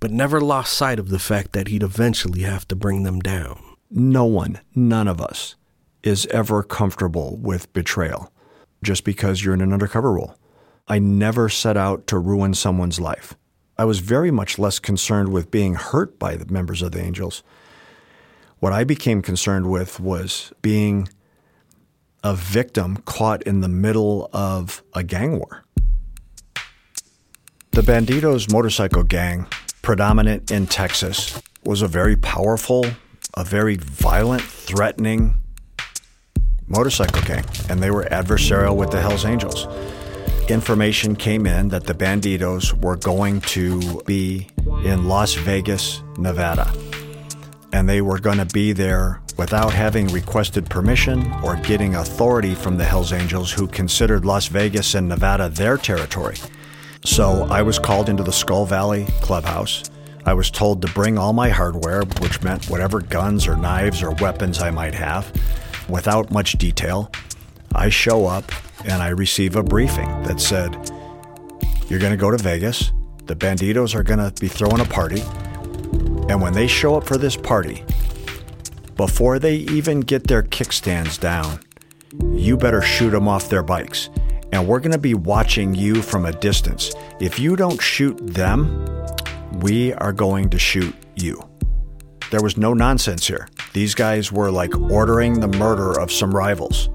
[0.00, 3.62] but never lost sight of the fact that he'd eventually have to bring them down.
[3.90, 5.54] No one, none of us,
[6.02, 8.32] is ever comfortable with betrayal
[8.82, 10.36] just because you're in an undercover role.
[10.88, 13.34] I never set out to ruin someone's life.
[13.76, 17.42] I was very much less concerned with being hurt by the members of the Angels.
[18.60, 21.06] What I became concerned with was being
[22.24, 25.64] a victim caught in the middle of a gang war.
[27.72, 29.46] The Bandidos motorcycle gang,
[29.82, 32.86] predominant in Texas, was a very powerful,
[33.36, 35.34] a very violent, threatening
[36.66, 39.66] motorcycle gang, and they were adversarial with the Hells Angels.
[40.48, 44.48] Information came in that the Bandidos were going to be
[44.82, 46.72] in Las Vegas Nevada.
[47.72, 52.76] And they were going to be there without having requested permission or getting authority from
[52.76, 56.36] the Hells Angels, who considered Las Vegas and Nevada their territory.
[57.04, 59.82] So I was called into the Skull Valley clubhouse.
[60.24, 64.12] I was told to bring all my hardware, which meant whatever guns or knives or
[64.12, 65.30] weapons I might have,
[65.88, 67.10] without much detail.
[67.74, 68.50] I show up
[68.84, 70.72] and I receive a briefing that said,
[71.88, 72.92] You're going to go to Vegas.
[73.26, 75.22] The Bandidos are going to be throwing a party.
[76.30, 77.84] And when they show up for this party,
[78.96, 81.60] before they even get their kickstands down,
[82.32, 84.10] you better shoot them off their bikes.
[84.52, 86.94] And we're going to be watching you from a distance.
[87.20, 88.86] If you don't shoot them,
[89.60, 91.42] we are going to shoot you.
[92.30, 93.48] There was no nonsense here.
[93.72, 96.88] These guys were like ordering the murder of some rivals.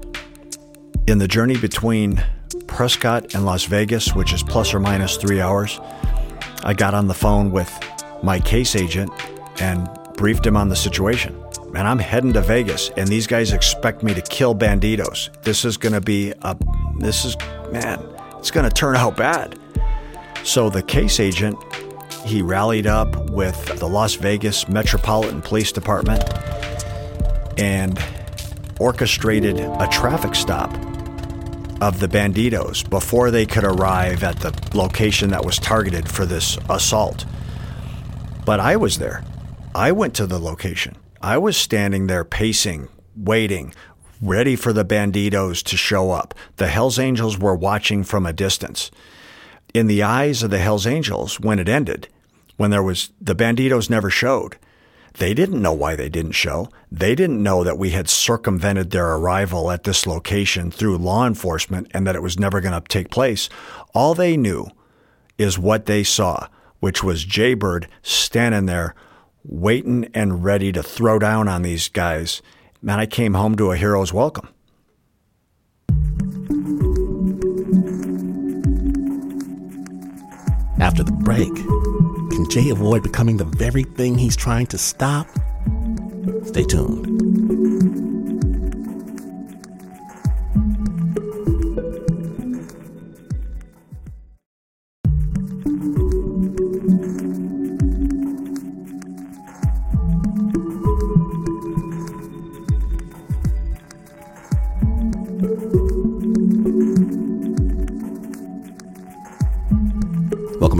[1.06, 2.24] In the journey between
[2.66, 5.80] Prescott and Las Vegas, which is plus or minus three hours,
[6.62, 7.70] I got on the phone with
[8.22, 9.10] my case agent
[9.60, 11.34] and briefed him on the situation.
[11.72, 15.30] Man, I'm heading to Vegas, and these guys expect me to kill Bandidos.
[15.42, 16.56] This is going to be a.
[16.98, 17.36] This is,
[17.70, 18.04] man,
[18.38, 19.56] it's going to turn out bad.
[20.42, 21.56] So the case agent,
[22.24, 26.24] he rallied up with the Las Vegas Metropolitan Police Department
[27.56, 28.02] and
[28.80, 30.72] orchestrated a traffic stop
[31.80, 36.58] of the Bandidos before they could arrive at the location that was targeted for this
[36.68, 37.26] assault.
[38.44, 39.22] But I was there.
[39.72, 40.96] I went to the location.
[41.22, 43.74] I was standing there pacing, waiting,
[44.22, 46.34] ready for the Bandidos to show up.
[46.56, 48.90] The Hells Angels were watching from a distance.
[49.74, 52.08] In the eyes of the Hells Angels, when it ended,
[52.56, 54.56] when there was the Bandidos never showed.
[55.14, 56.68] They didn't know why they didn't show.
[56.90, 61.88] They didn't know that we had circumvented their arrival at this location through law enforcement
[61.92, 63.50] and that it was never going to take place.
[63.92, 64.68] All they knew
[65.36, 66.46] is what they saw,
[66.78, 68.94] which was Jaybird standing there
[69.44, 72.42] waiting and ready to throw down on these guys.
[72.82, 74.48] Man, I came home to a hero's welcome.
[80.80, 85.28] After the break, can Jay avoid becoming the very thing he's trying to stop?
[86.44, 87.29] Stay tuned.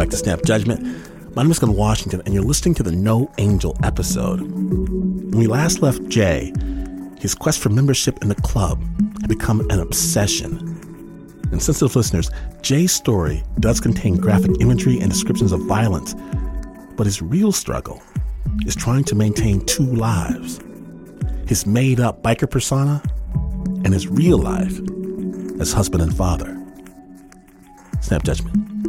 [0.00, 1.36] Back to Snap Judgment.
[1.36, 4.40] My name is Glynn Washington, and you're listening to the No Angel episode.
[4.40, 6.54] When we last left Jay,
[7.18, 8.82] his quest for membership in the club
[9.20, 10.56] had become an obsession.
[11.52, 12.30] And sensitive listeners,
[12.62, 16.14] Jay's story does contain graphic imagery and descriptions of violence,
[16.96, 18.02] but his real struggle
[18.64, 20.60] is trying to maintain two lives
[21.46, 23.02] his made up biker persona
[23.84, 24.80] and his real life
[25.60, 26.56] as husband and father.
[28.00, 28.79] Snap judgment.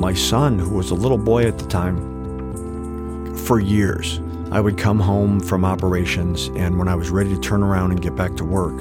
[0.00, 4.18] My son, who was a little boy at the time, for years,
[4.50, 8.00] I would come home from operations, and when I was ready to turn around and
[8.00, 8.80] get back to work,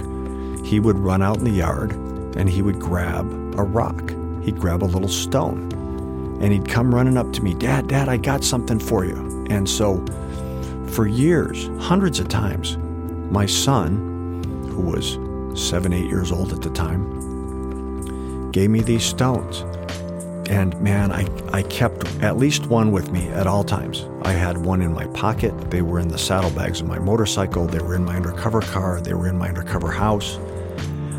[0.66, 1.92] he would run out in the yard
[2.38, 3.26] and he would grab
[3.58, 4.12] a rock.
[4.44, 5.70] He'd grab a little stone
[6.42, 9.46] and he'd come running up to me, Dad, Dad, I got something for you.
[9.50, 9.98] And so,
[10.88, 12.78] for years, hundreds of times,
[13.30, 15.20] my son, who was
[15.62, 19.66] seven, eight years old at the time, gave me these stones.
[20.50, 24.08] And man, I, I kept at least one with me at all times.
[24.24, 25.54] I had one in my pocket.
[25.70, 27.68] They were in the saddlebags of my motorcycle.
[27.68, 29.00] They were in my undercover car.
[29.00, 30.40] They were in my undercover house.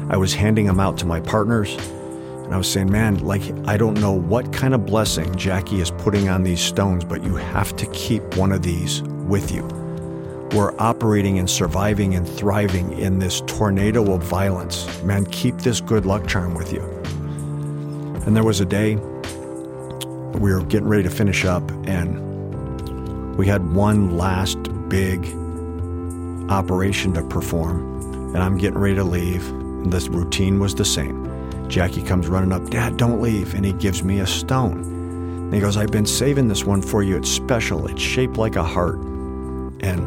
[0.08, 1.76] I was handing them out to my partners.
[1.76, 5.92] And I was saying, man, like, I don't know what kind of blessing Jackie is
[5.92, 9.62] putting on these stones, but you have to keep one of these with you.
[10.56, 15.00] We're operating and surviving and thriving in this tornado of violence.
[15.04, 16.82] Man, keep this good luck charm with you.
[18.26, 18.98] And there was a day
[20.38, 24.58] we were getting ready to finish up, and we had one last
[24.88, 25.26] big
[26.50, 28.34] operation to perform.
[28.34, 29.48] And I'm getting ready to leave.
[29.48, 31.26] And this routine was the same.
[31.68, 33.54] Jackie comes running up, Dad, don't leave.
[33.54, 34.82] And he gives me a stone.
[34.82, 37.16] And he goes, I've been saving this one for you.
[37.16, 37.86] It's special.
[37.86, 38.98] It's shaped like a heart.
[39.80, 40.00] And,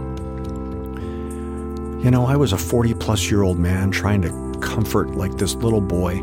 [2.03, 5.55] you know, I was a 40 plus year old man trying to comfort like this
[5.55, 6.17] little boy.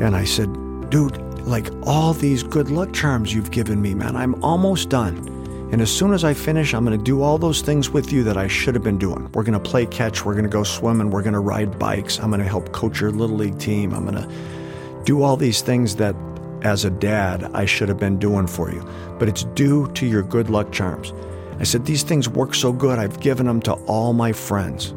[0.00, 0.50] And I said,
[0.90, 5.28] Dude, like all these good luck charms you've given me, man, I'm almost done.
[5.72, 8.22] And as soon as I finish, I'm going to do all those things with you
[8.24, 9.30] that I should have been doing.
[9.32, 10.22] We're going to play catch.
[10.22, 11.10] We're going to go swimming.
[11.10, 12.20] We're going to ride bikes.
[12.20, 13.94] I'm going to help coach your little league team.
[13.94, 16.14] I'm going to do all these things that,
[16.60, 18.86] as a dad, I should have been doing for you.
[19.18, 21.14] But it's due to your good luck charms.
[21.58, 22.98] I said, These things work so good.
[22.98, 24.90] I've given them to all my friends.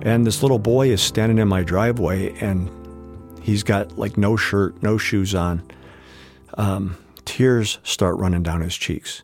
[0.00, 2.70] And this little boy is standing in my driveway and
[3.48, 5.62] he's got like no shirt, no shoes on.
[6.58, 9.22] Um, tears start running down his cheeks.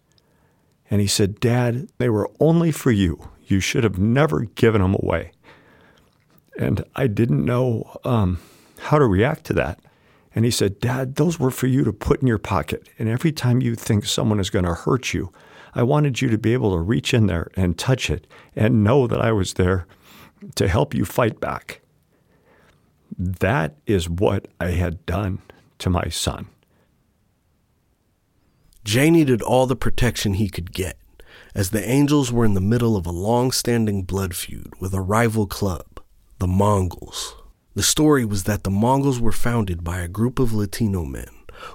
[0.90, 3.28] And he said, Dad, they were only for you.
[3.46, 5.32] You should have never given them away.
[6.58, 8.40] And I didn't know um,
[8.78, 9.80] how to react to that.
[10.34, 12.88] And he said, Dad, those were for you to put in your pocket.
[12.98, 15.32] And every time you think someone is going to hurt you,
[15.74, 19.06] I wanted you to be able to reach in there and touch it and know
[19.06, 19.86] that I was there
[20.54, 21.82] to help you fight back.
[23.18, 25.42] That is what I had done
[25.78, 26.48] to my son.
[28.84, 30.98] Jay needed all the protection he could get,
[31.55, 35.00] as the Angels were in the middle of a long standing blood feud with a
[35.00, 36.00] rival club,
[36.38, 37.34] the Mongols.
[37.74, 41.28] The story was that the Mongols were founded by a group of Latino men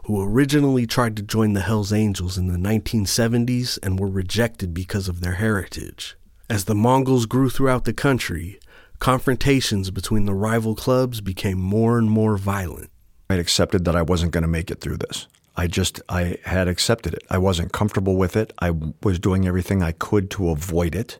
[0.05, 5.07] who originally tried to join the Hells Angels in the 1970s and were rejected because
[5.07, 6.15] of their heritage.
[6.49, 8.59] As the Mongols grew throughout the country,
[8.99, 12.89] confrontations between the rival clubs became more and more violent.
[13.29, 15.27] I had accepted that I wasn't going to make it through this.
[15.55, 17.23] I just I had accepted it.
[17.29, 18.53] I wasn't comfortable with it.
[18.59, 18.71] I
[19.03, 21.19] was doing everything I could to avoid it.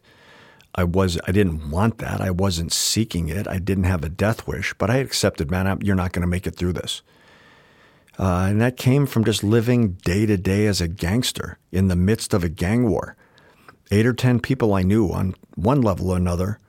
[0.75, 2.21] I was I didn't want that.
[2.21, 3.47] I wasn't seeking it.
[3.47, 6.27] I didn't have a death wish, but I accepted, man, I'm, you're not going to
[6.27, 7.01] make it through this.
[8.17, 11.95] Uh, and that came from just living day to day as a gangster in the
[11.95, 13.15] midst of a gang war.
[13.91, 16.59] Eight or ten people I knew on one level or another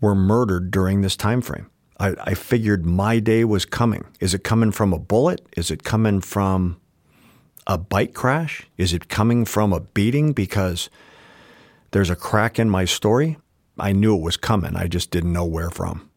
[0.00, 1.70] were murdered during this time frame.
[1.98, 4.04] I, I figured my day was coming.
[4.20, 5.46] Is it coming from a bullet?
[5.56, 6.80] Is it coming from
[7.66, 8.66] a bike crash?
[8.78, 10.88] Is it coming from a beating because
[11.90, 13.36] there's a crack in my story?
[13.78, 14.76] I knew it was coming.
[14.76, 16.10] I just didn't know where from.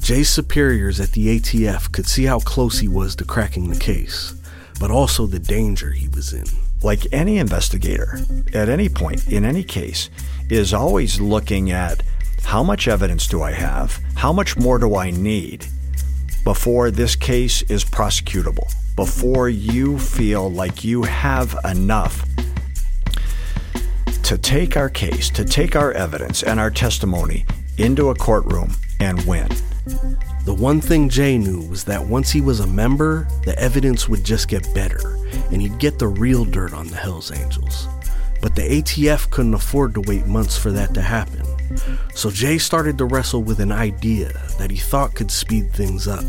[0.00, 4.34] Jay's superiors at the ATF could see how close he was to cracking the case,
[4.78, 6.44] but also the danger he was in.
[6.82, 8.18] Like any investigator,
[8.54, 10.08] at any point in any case,
[10.50, 12.02] is always looking at
[12.44, 14.00] how much evidence do I have?
[14.14, 15.66] How much more do I need?
[16.46, 22.24] before this case is prosecutable, before you feel like you have enough
[24.22, 27.44] to take our case, to take our evidence and our testimony
[27.78, 28.70] into a courtroom
[29.00, 29.48] and win.
[30.44, 34.22] The one thing Jay knew was that once he was a member, the evidence would
[34.22, 35.16] just get better,
[35.50, 37.88] and he'd get the real dirt on the Hells Angels.
[38.40, 41.42] But the ATF couldn't afford to wait months for that to happen.
[42.14, 46.24] So Jay started to wrestle with an idea that he thought could speed things up.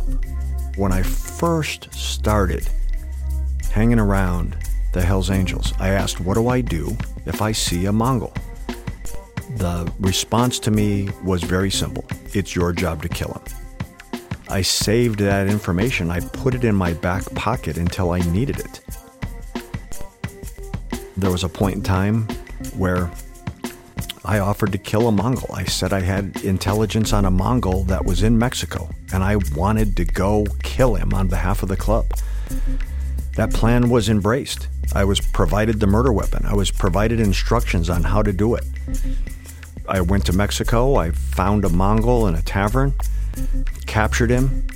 [0.76, 2.68] When I first started
[3.72, 4.58] hanging around
[4.94, 8.34] the Hells Angels, I asked, What do I do if I see a Mongol?
[9.58, 14.22] The response to me was very simple it's your job to kill him.
[14.50, 18.82] I saved that information, I put it in my back pocket until I needed it.
[21.18, 22.28] There was a point in time
[22.76, 23.10] where
[24.24, 25.50] I offered to kill a Mongol.
[25.54, 29.98] I said I had intelligence on a Mongol that was in Mexico, and I wanted
[29.98, 32.06] to go kill him on behalf of the club.
[33.36, 34.68] That plan was embraced.
[34.94, 36.46] I was provided the murder weapon.
[36.46, 38.66] I was provided instructions on how to do it.
[39.88, 40.96] I went to Mexico.
[40.96, 42.94] I found a Mongol in a tavern,
[43.86, 44.68] captured him,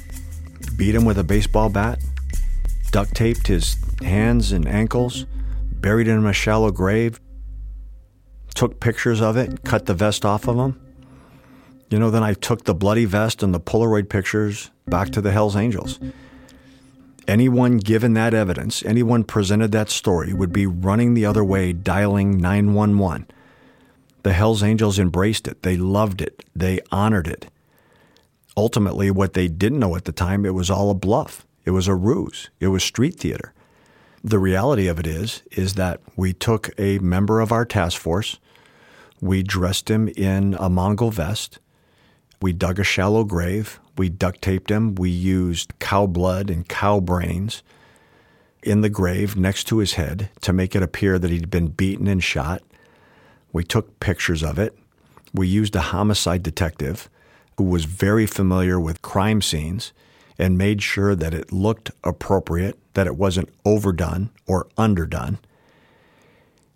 [0.75, 1.99] beat him with a baseball bat,
[2.91, 5.25] duct taped his hands and ankles,
[5.81, 7.19] buried him in a shallow grave,
[8.53, 10.79] took pictures of it, cut the vest off of him.
[11.89, 15.31] You know, then I took the bloody vest and the Polaroid pictures back to the
[15.31, 15.99] Hells Angels.
[17.27, 22.37] Anyone given that evidence, anyone presented that story, would be running the other way, dialing
[22.37, 23.27] 911.
[24.23, 25.63] The Hells Angels embraced it.
[25.63, 26.43] They loved it.
[26.55, 27.47] They honored it.
[28.55, 31.45] Ultimately, what they didn't know at the time, it was all a bluff.
[31.65, 32.49] It was a ruse.
[32.59, 33.53] It was street theater.
[34.23, 38.39] The reality of it is, is that we took a member of our task force,
[39.19, 41.57] we dressed him in a Mongol vest,
[42.41, 46.99] we dug a shallow grave, we duct taped him, we used cow blood and cow
[46.99, 47.63] brains
[48.63, 52.07] in the grave next to his head to make it appear that he'd been beaten
[52.07, 52.61] and shot.
[53.51, 54.77] We took pictures of it.
[55.33, 57.09] We used a homicide detective
[57.57, 59.93] who was very familiar with crime scenes
[60.41, 65.37] and made sure that it looked appropriate, that it wasn't overdone or underdone.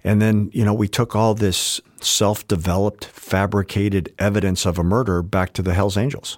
[0.04, 5.24] And then, you know, we took all this self developed, fabricated evidence of a murder
[5.24, 6.38] back to the Hells Angels.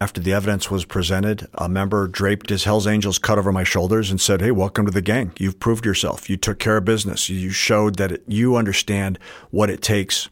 [0.00, 4.12] After the evidence was presented, a member draped his Hells Angels cut over my shoulders
[4.12, 5.32] and said, Hey, welcome to the gang.
[5.38, 6.30] You've proved yourself.
[6.30, 7.28] You took care of business.
[7.28, 9.18] You showed that it, you understand
[9.50, 10.28] what it takes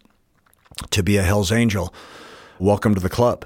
[0.91, 1.93] to be a Hells Angel.
[2.61, 3.45] Welcome to the club.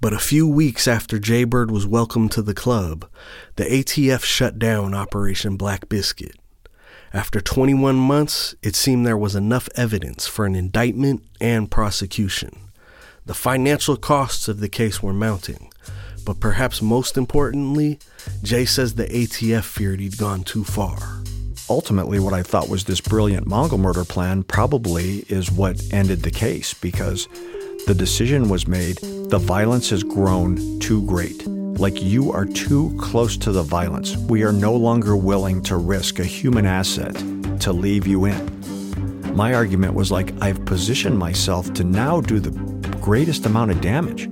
[0.00, 3.06] But a few weeks after Jaybird was welcomed to the club,
[3.56, 6.36] the ATF shut down Operation Black Biscuit.
[7.12, 12.56] After 21 months, it seemed there was enough evidence for an indictment and prosecution.
[13.26, 15.70] The financial costs of the case were mounting,
[16.24, 17.98] but perhaps most importantly,
[18.42, 20.96] Jay says the ATF feared he'd gone too far.
[21.68, 26.30] Ultimately, what I thought was this brilliant Mongol murder plan probably is what ended the
[26.30, 27.28] case because
[27.86, 28.98] the decision was made
[29.30, 31.46] the violence has grown too great.
[31.46, 34.16] Like you are too close to the violence.
[34.16, 37.14] We are no longer willing to risk a human asset
[37.60, 39.36] to leave you in.
[39.36, 42.50] My argument was like, I've positioned myself to now do the
[42.96, 44.28] greatest amount of damage.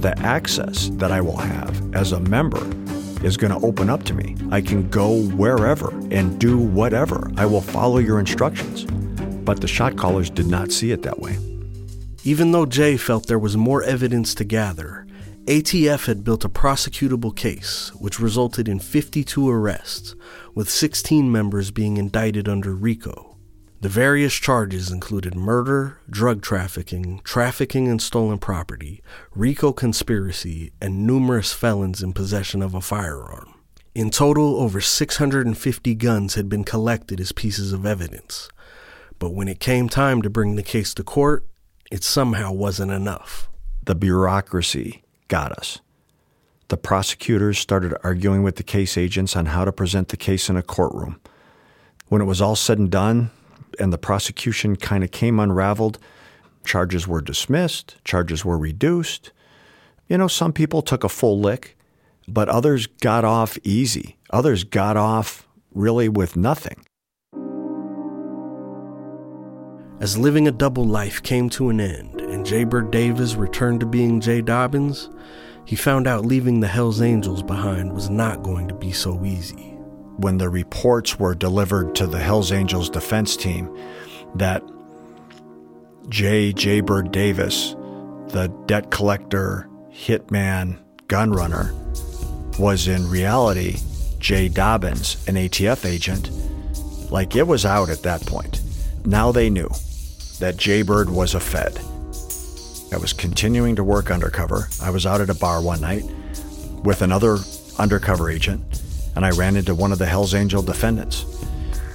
[0.00, 2.66] The access that I will have as a member
[3.24, 4.36] is going to open up to me.
[4.50, 7.30] I can go wherever and do whatever.
[7.36, 8.84] I will follow your instructions.
[9.44, 11.38] But the shot callers did not see it that way.
[12.26, 15.06] Even though Jay felt there was more evidence to gather,
[15.44, 20.14] ATF had built a prosecutable case, which resulted in 52 arrests,
[20.54, 23.36] with 16 members being indicted under RICO.
[23.82, 29.02] The various charges included murder, drug trafficking, trafficking in stolen property,
[29.34, 33.52] RICO conspiracy, and numerous felons in possession of a firearm.
[33.94, 38.48] In total, over 650 guns had been collected as pieces of evidence.
[39.18, 41.46] But when it came time to bring the case to court,
[41.90, 43.48] it somehow wasn't enough.
[43.84, 45.80] The bureaucracy got us.
[46.68, 50.56] The prosecutors started arguing with the case agents on how to present the case in
[50.56, 51.20] a courtroom.
[52.08, 53.30] When it was all said and done,
[53.78, 55.98] and the prosecution kind of came unraveled,
[56.64, 59.32] charges were dismissed, charges were reduced.
[60.08, 61.76] You know, some people took a full lick,
[62.26, 64.16] but others got off easy.
[64.30, 66.84] Others got off really with nothing.
[70.00, 74.20] As living a double life came to an end and Jaybird Davis returned to being
[74.20, 75.08] Jay Dobyns,
[75.64, 79.70] he found out leaving the Hells Angels behind was not going to be so easy.
[80.16, 83.74] When the reports were delivered to the Hells Angels defense team
[84.34, 84.62] that
[86.08, 87.74] Jay Jaybird Davis,
[88.28, 91.72] the debt collector, hitman, gun runner,
[92.58, 93.78] was in reality
[94.18, 96.30] Jay Dobyns, an ATF agent,
[97.10, 98.63] like it was out at that point.
[99.06, 99.68] Now they knew
[100.38, 101.78] that Jaybird was a Fed.
[102.90, 104.68] I was continuing to work undercover.
[104.80, 106.04] I was out at a bar one night
[106.82, 107.36] with another
[107.78, 108.82] undercover agent,
[109.14, 111.24] and I ran into one of the Hells Angel defendants.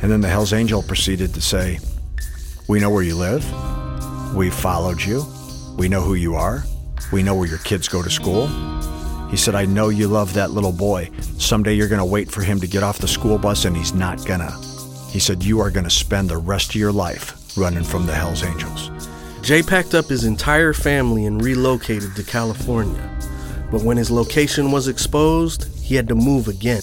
[0.04, 1.80] And then the Hells Angel proceeded to say,
[2.68, 3.44] We know where you live.
[4.36, 5.26] We followed you.
[5.80, 6.64] We know who you are.
[7.12, 8.48] We know where your kids go to school.
[9.30, 11.10] He said, I know you love that little boy.
[11.40, 13.94] Someday you're going to wait for him to get off the school bus, and he's
[13.94, 14.69] not gonna.
[15.10, 18.14] He said, You are going to spend the rest of your life running from the
[18.14, 18.92] Hells Angels.
[19.42, 23.10] Jay packed up his entire family and relocated to California.
[23.72, 26.82] But when his location was exposed, he had to move again.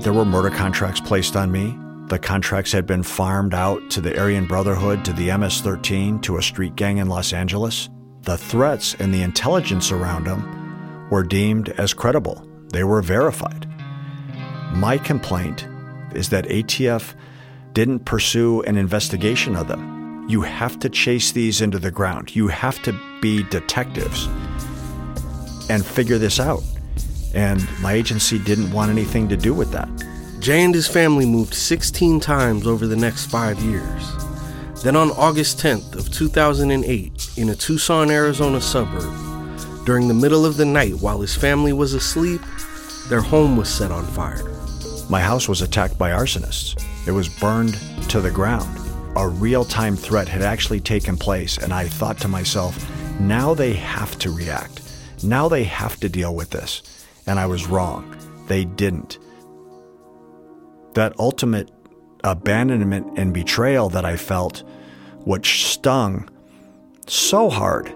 [0.00, 1.76] There were murder contracts placed on me.
[2.08, 6.36] The contracts had been farmed out to the Aryan Brotherhood, to the MS 13, to
[6.36, 7.88] a street gang in Los Angeles.
[8.22, 13.66] The threats and the intelligence around them were deemed as credible, they were verified.
[14.74, 15.66] My complaint
[16.14, 17.14] is that ATF
[17.76, 20.24] didn't pursue an investigation of them.
[20.30, 22.34] You have to chase these into the ground.
[22.34, 24.28] You have to be detectives
[25.68, 26.62] and figure this out.
[27.34, 29.90] And my agency didn't want anything to do with that.
[30.40, 34.10] Jay and his family moved 16 times over the next five years.
[34.82, 40.56] Then on August 10th of 2008, in a Tucson, Arizona suburb, during the middle of
[40.56, 42.40] the night while his family was asleep,
[43.10, 44.50] their home was set on fire.
[45.10, 46.85] My house was attacked by arsonists.
[47.06, 47.78] It was burned
[48.08, 48.86] to the ground
[49.16, 52.78] a real time threat had actually taken place, and I thought to myself,
[53.18, 54.82] now they have to react.
[55.22, 56.82] Now they have to deal with this.
[57.26, 58.14] And I was wrong.
[58.46, 59.18] They didn't.
[60.92, 61.70] That ultimate
[62.22, 64.62] abandonment and betrayal that I felt,
[65.24, 66.28] which stung
[67.06, 67.92] so hard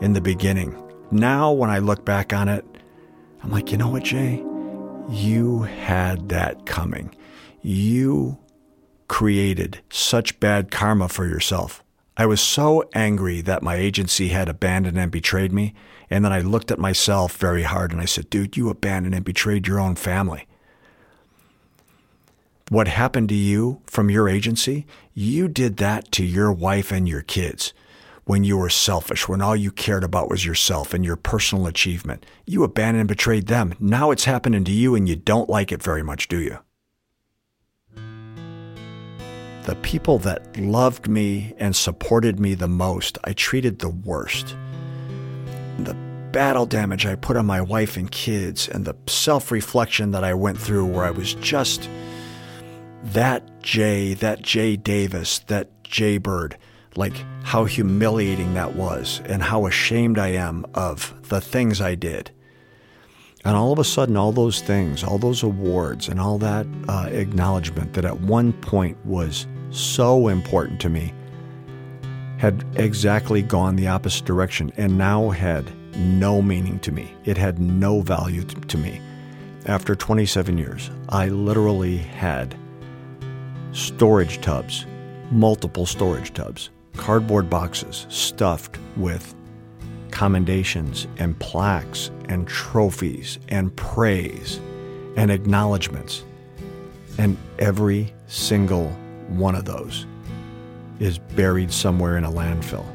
[0.00, 0.76] in the beginning.
[1.10, 2.64] Now, when I look back on it,
[3.42, 4.36] I'm like, you know what, Jay?
[5.10, 7.14] You had that coming.
[7.62, 8.38] You
[9.12, 11.84] created such bad karma for yourself.
[12.16, 15.74] I was so angry that my agency had abandoned and betrayed me.
[16.08, 19.22] And then I looked at myself very hard and I said, dude, you abandoned and
[19.22, 20.46] betrayed your own family.
[22.70, 27.20] What happened to you from your agency, you did that to your wife and your
[27.20, 27.74] kids.
[28.24, 32.24] when you were selfish, when all you cared about was yourself and your personal achievement.
[32.46, 33.74] You abandoned and betrayed them.
[33.80, 36.58] Now it's happening to you and you don't like it very much, do you?
[39.64, 44.56] The people that loved me and supported me the most, I treated the worst.
[45.78, 45.94] The
[46.32, 50.34] battle damage I put on my wife and kids, and the self reflection that I
[50.34, 51.88] went through where I was just
[53.04, 56.56] that Jay, that Jay Davis, that Jay Bird,
[56.96, 62.30] like how humiliating that was, and how ashamed I am of the things I did.
[63.44, 67.08] And all of a sudden, all those things, all those awards, and all that uh,
[67.10, 71.12] acknowledgement that at one point was so important to me
[72.38, 75.64] had exactly gone the opposite direction and now had
[75.96, 77.14] no meaning to me.
[77.24, 79.00] It had no value to me.
[79.66, 82.56] After 27 years, I literally had
[83.70, 84.86] storage tubs,
[85.30, 89.34] multiple storage tubs, cardboard boxes stuffed with
[90.10, 94.60] commendations and plaques and trophies and praise
[95.16, 96.24] and acknowledgments.
[97.18, 98.96] And every single
[99.32, 100.06] one of those
[100.98, 102.86] is buried somewhere in a landfill.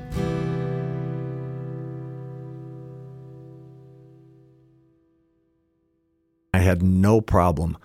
[6.53, 7.77] I had no problem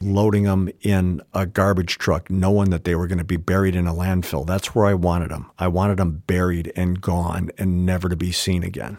[0.00, 3.86] loading them in a garbage truck, knowing that they were going to be buried in
[3.86, 4.46] a landfill.
[4.46, 5.50] That's where I wanted them.
[5.58, 8.98] I wanted them buried and gone and never to be seen again.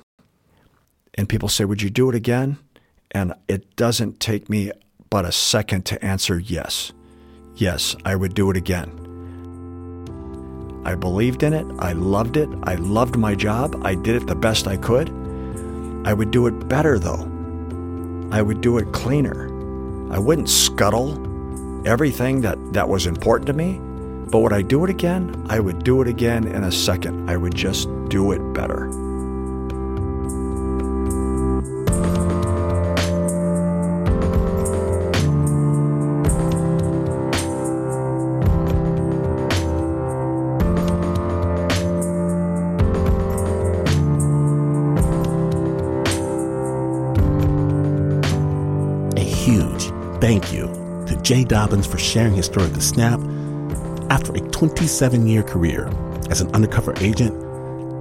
[1.15, 2.57] And people say, Would you do it again?
[3.11, 4.71] And it doesn't take me
[5.09, 6.91] but a second to answer yes.
[7.59, 8.89] Yes, I would do it again.
[10.85, 11.67] I believed in it.
[11.79, 12.47] I loved it.
[12.63, 13.81] I loved my job.
[13.83, 15.09] I did it the best I could.
[16.05, 17.27] I would do it better, though.
[18.31, 19.47] I would do it cleaner.
[20.09, 23.77] I wouldn't scuttle everything that, that was important to me,
[24.31, 25.45] but would I do it again?
[25.49, 27.29] I would do it again in a second.
[27.29, 29.08] I would just do it better.
[51.29, 53.19] Jay Dobyns for sharing his story the snap.
[54.09, 55.87] After a 27 year career
[56.31, 57.35] as an undercover agent,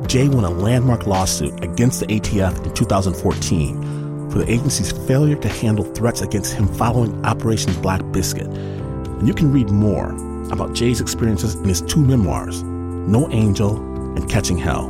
[0.08, 5.48] Jay won a landmark lawsuit against the ATF in 2014 for the agency's failure to
[5.50, 8.46] handle threats against him following Operation Black Biscuit.
[8.46, 10.12] And you can read more
[10.50, 13.76] about Jay's experiences in his two memoirs, No Angel
[14.16, 14.88] and Catching Hell.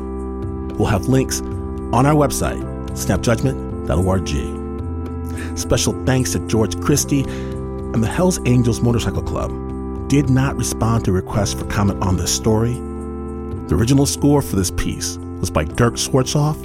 [0.78, 5.58] We'll have links on our website, snapjudgment.org.
[5.58, 7.24] Special thanks to George Christie
[7.98, 9.50] and the Hells Angels Motorcycle Club
[10.08, 12.74] did not respond to requests for comment on this story.
[12.74, 16.62] The original score for this piece was by Dirk Schwarzhoff.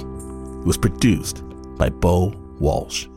[0.60, 1.42] It was produced
[1.76, 2.28] by Bo
[2.60, 3.08] Walsh.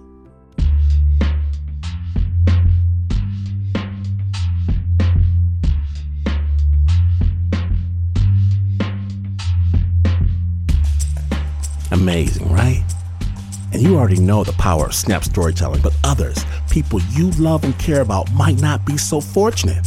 [11.91, 12.83] Amazing, right?
[13.73, 17.77] And you already know the power of snap storytelling, but others, people you love and
[17.77, 19.85] care about, might not be so fortunate.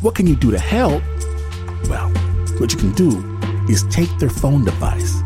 [0.00, 1.02] What can you do to help?
[1.88, 2.10] Well,
[2.58, 3.38] what you can do
[3.68, 5.22] is take their phone device,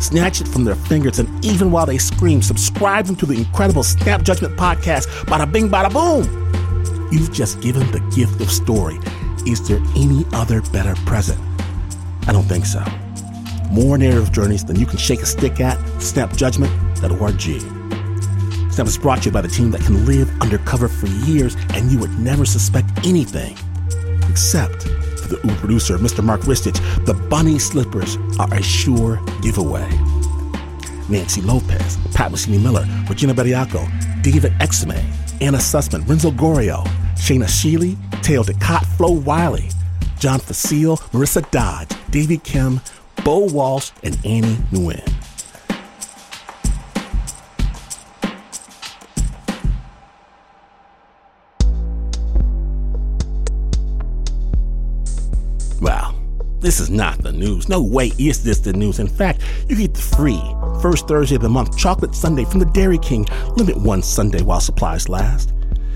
[0.00, 3.82] snatch it from their fingers, and even while they scream, subscribe them to the incredible
[3.82, 5.06] Snap Judgment podcast.
[5.26, 7.08] Bada bing, bada boom.
[7.12, 8.98] You've just given the gift of story.
[9.46, 11.40] Is there any other better present?
[12.28, 12.82] I don't think so.
[13.70, 15.78] More narrative journeys than you can shake a stick at.
[16.00, 16.72] Snap Judgment
[18.72, 21.92] Snap is brought to you by the team that can live undercover for years and
[21.92, 23.56] you would never suspect anything.
[24.30, 24.84] Except
[25.18, 26.24] for the Uber producer, Mr.
[26.24, 29.88] Mark Ristich, the bunny slippers are a sure giveaway.
[31.10, 34.92] Nancy Lopez, Pat Mesiti-Miller, Regina Bediako, David Exum,
[35.42, 36.82] Anna Sussman, Renzo Gorio,
[37.16, 39.68] Shaina Shealy, Teo Ducot, Flo Wiley,
[40.18, 42.80] John Facile, Marissa Dodge, Davy Kim,
[43.22, 45.11] Bo Walsh, and Annie Nguyen.
[56.62, 57.68] This is not the news.
[57.68, 59.00] No way is this the news.
[59.00, 60.40] In fact, you get the free
[60.80, 63.26] first Thursday of the month chocolate sundae from the Dairy King.
[63.56, 65.52] Limit one sundae while supplies last.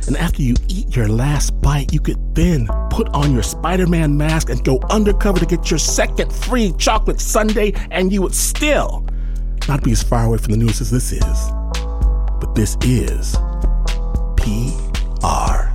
[0.09, 4.17] And after you eat your last bite, you could then put on your Spider Man
[4.17, 9.07] mask and go undercover to get your second free chocolate sundae, and you would still
[9.69, 11.51] not be as far away from the news as this is.
[12.41, 13.37] But this is
[14.37, 15.66] PR.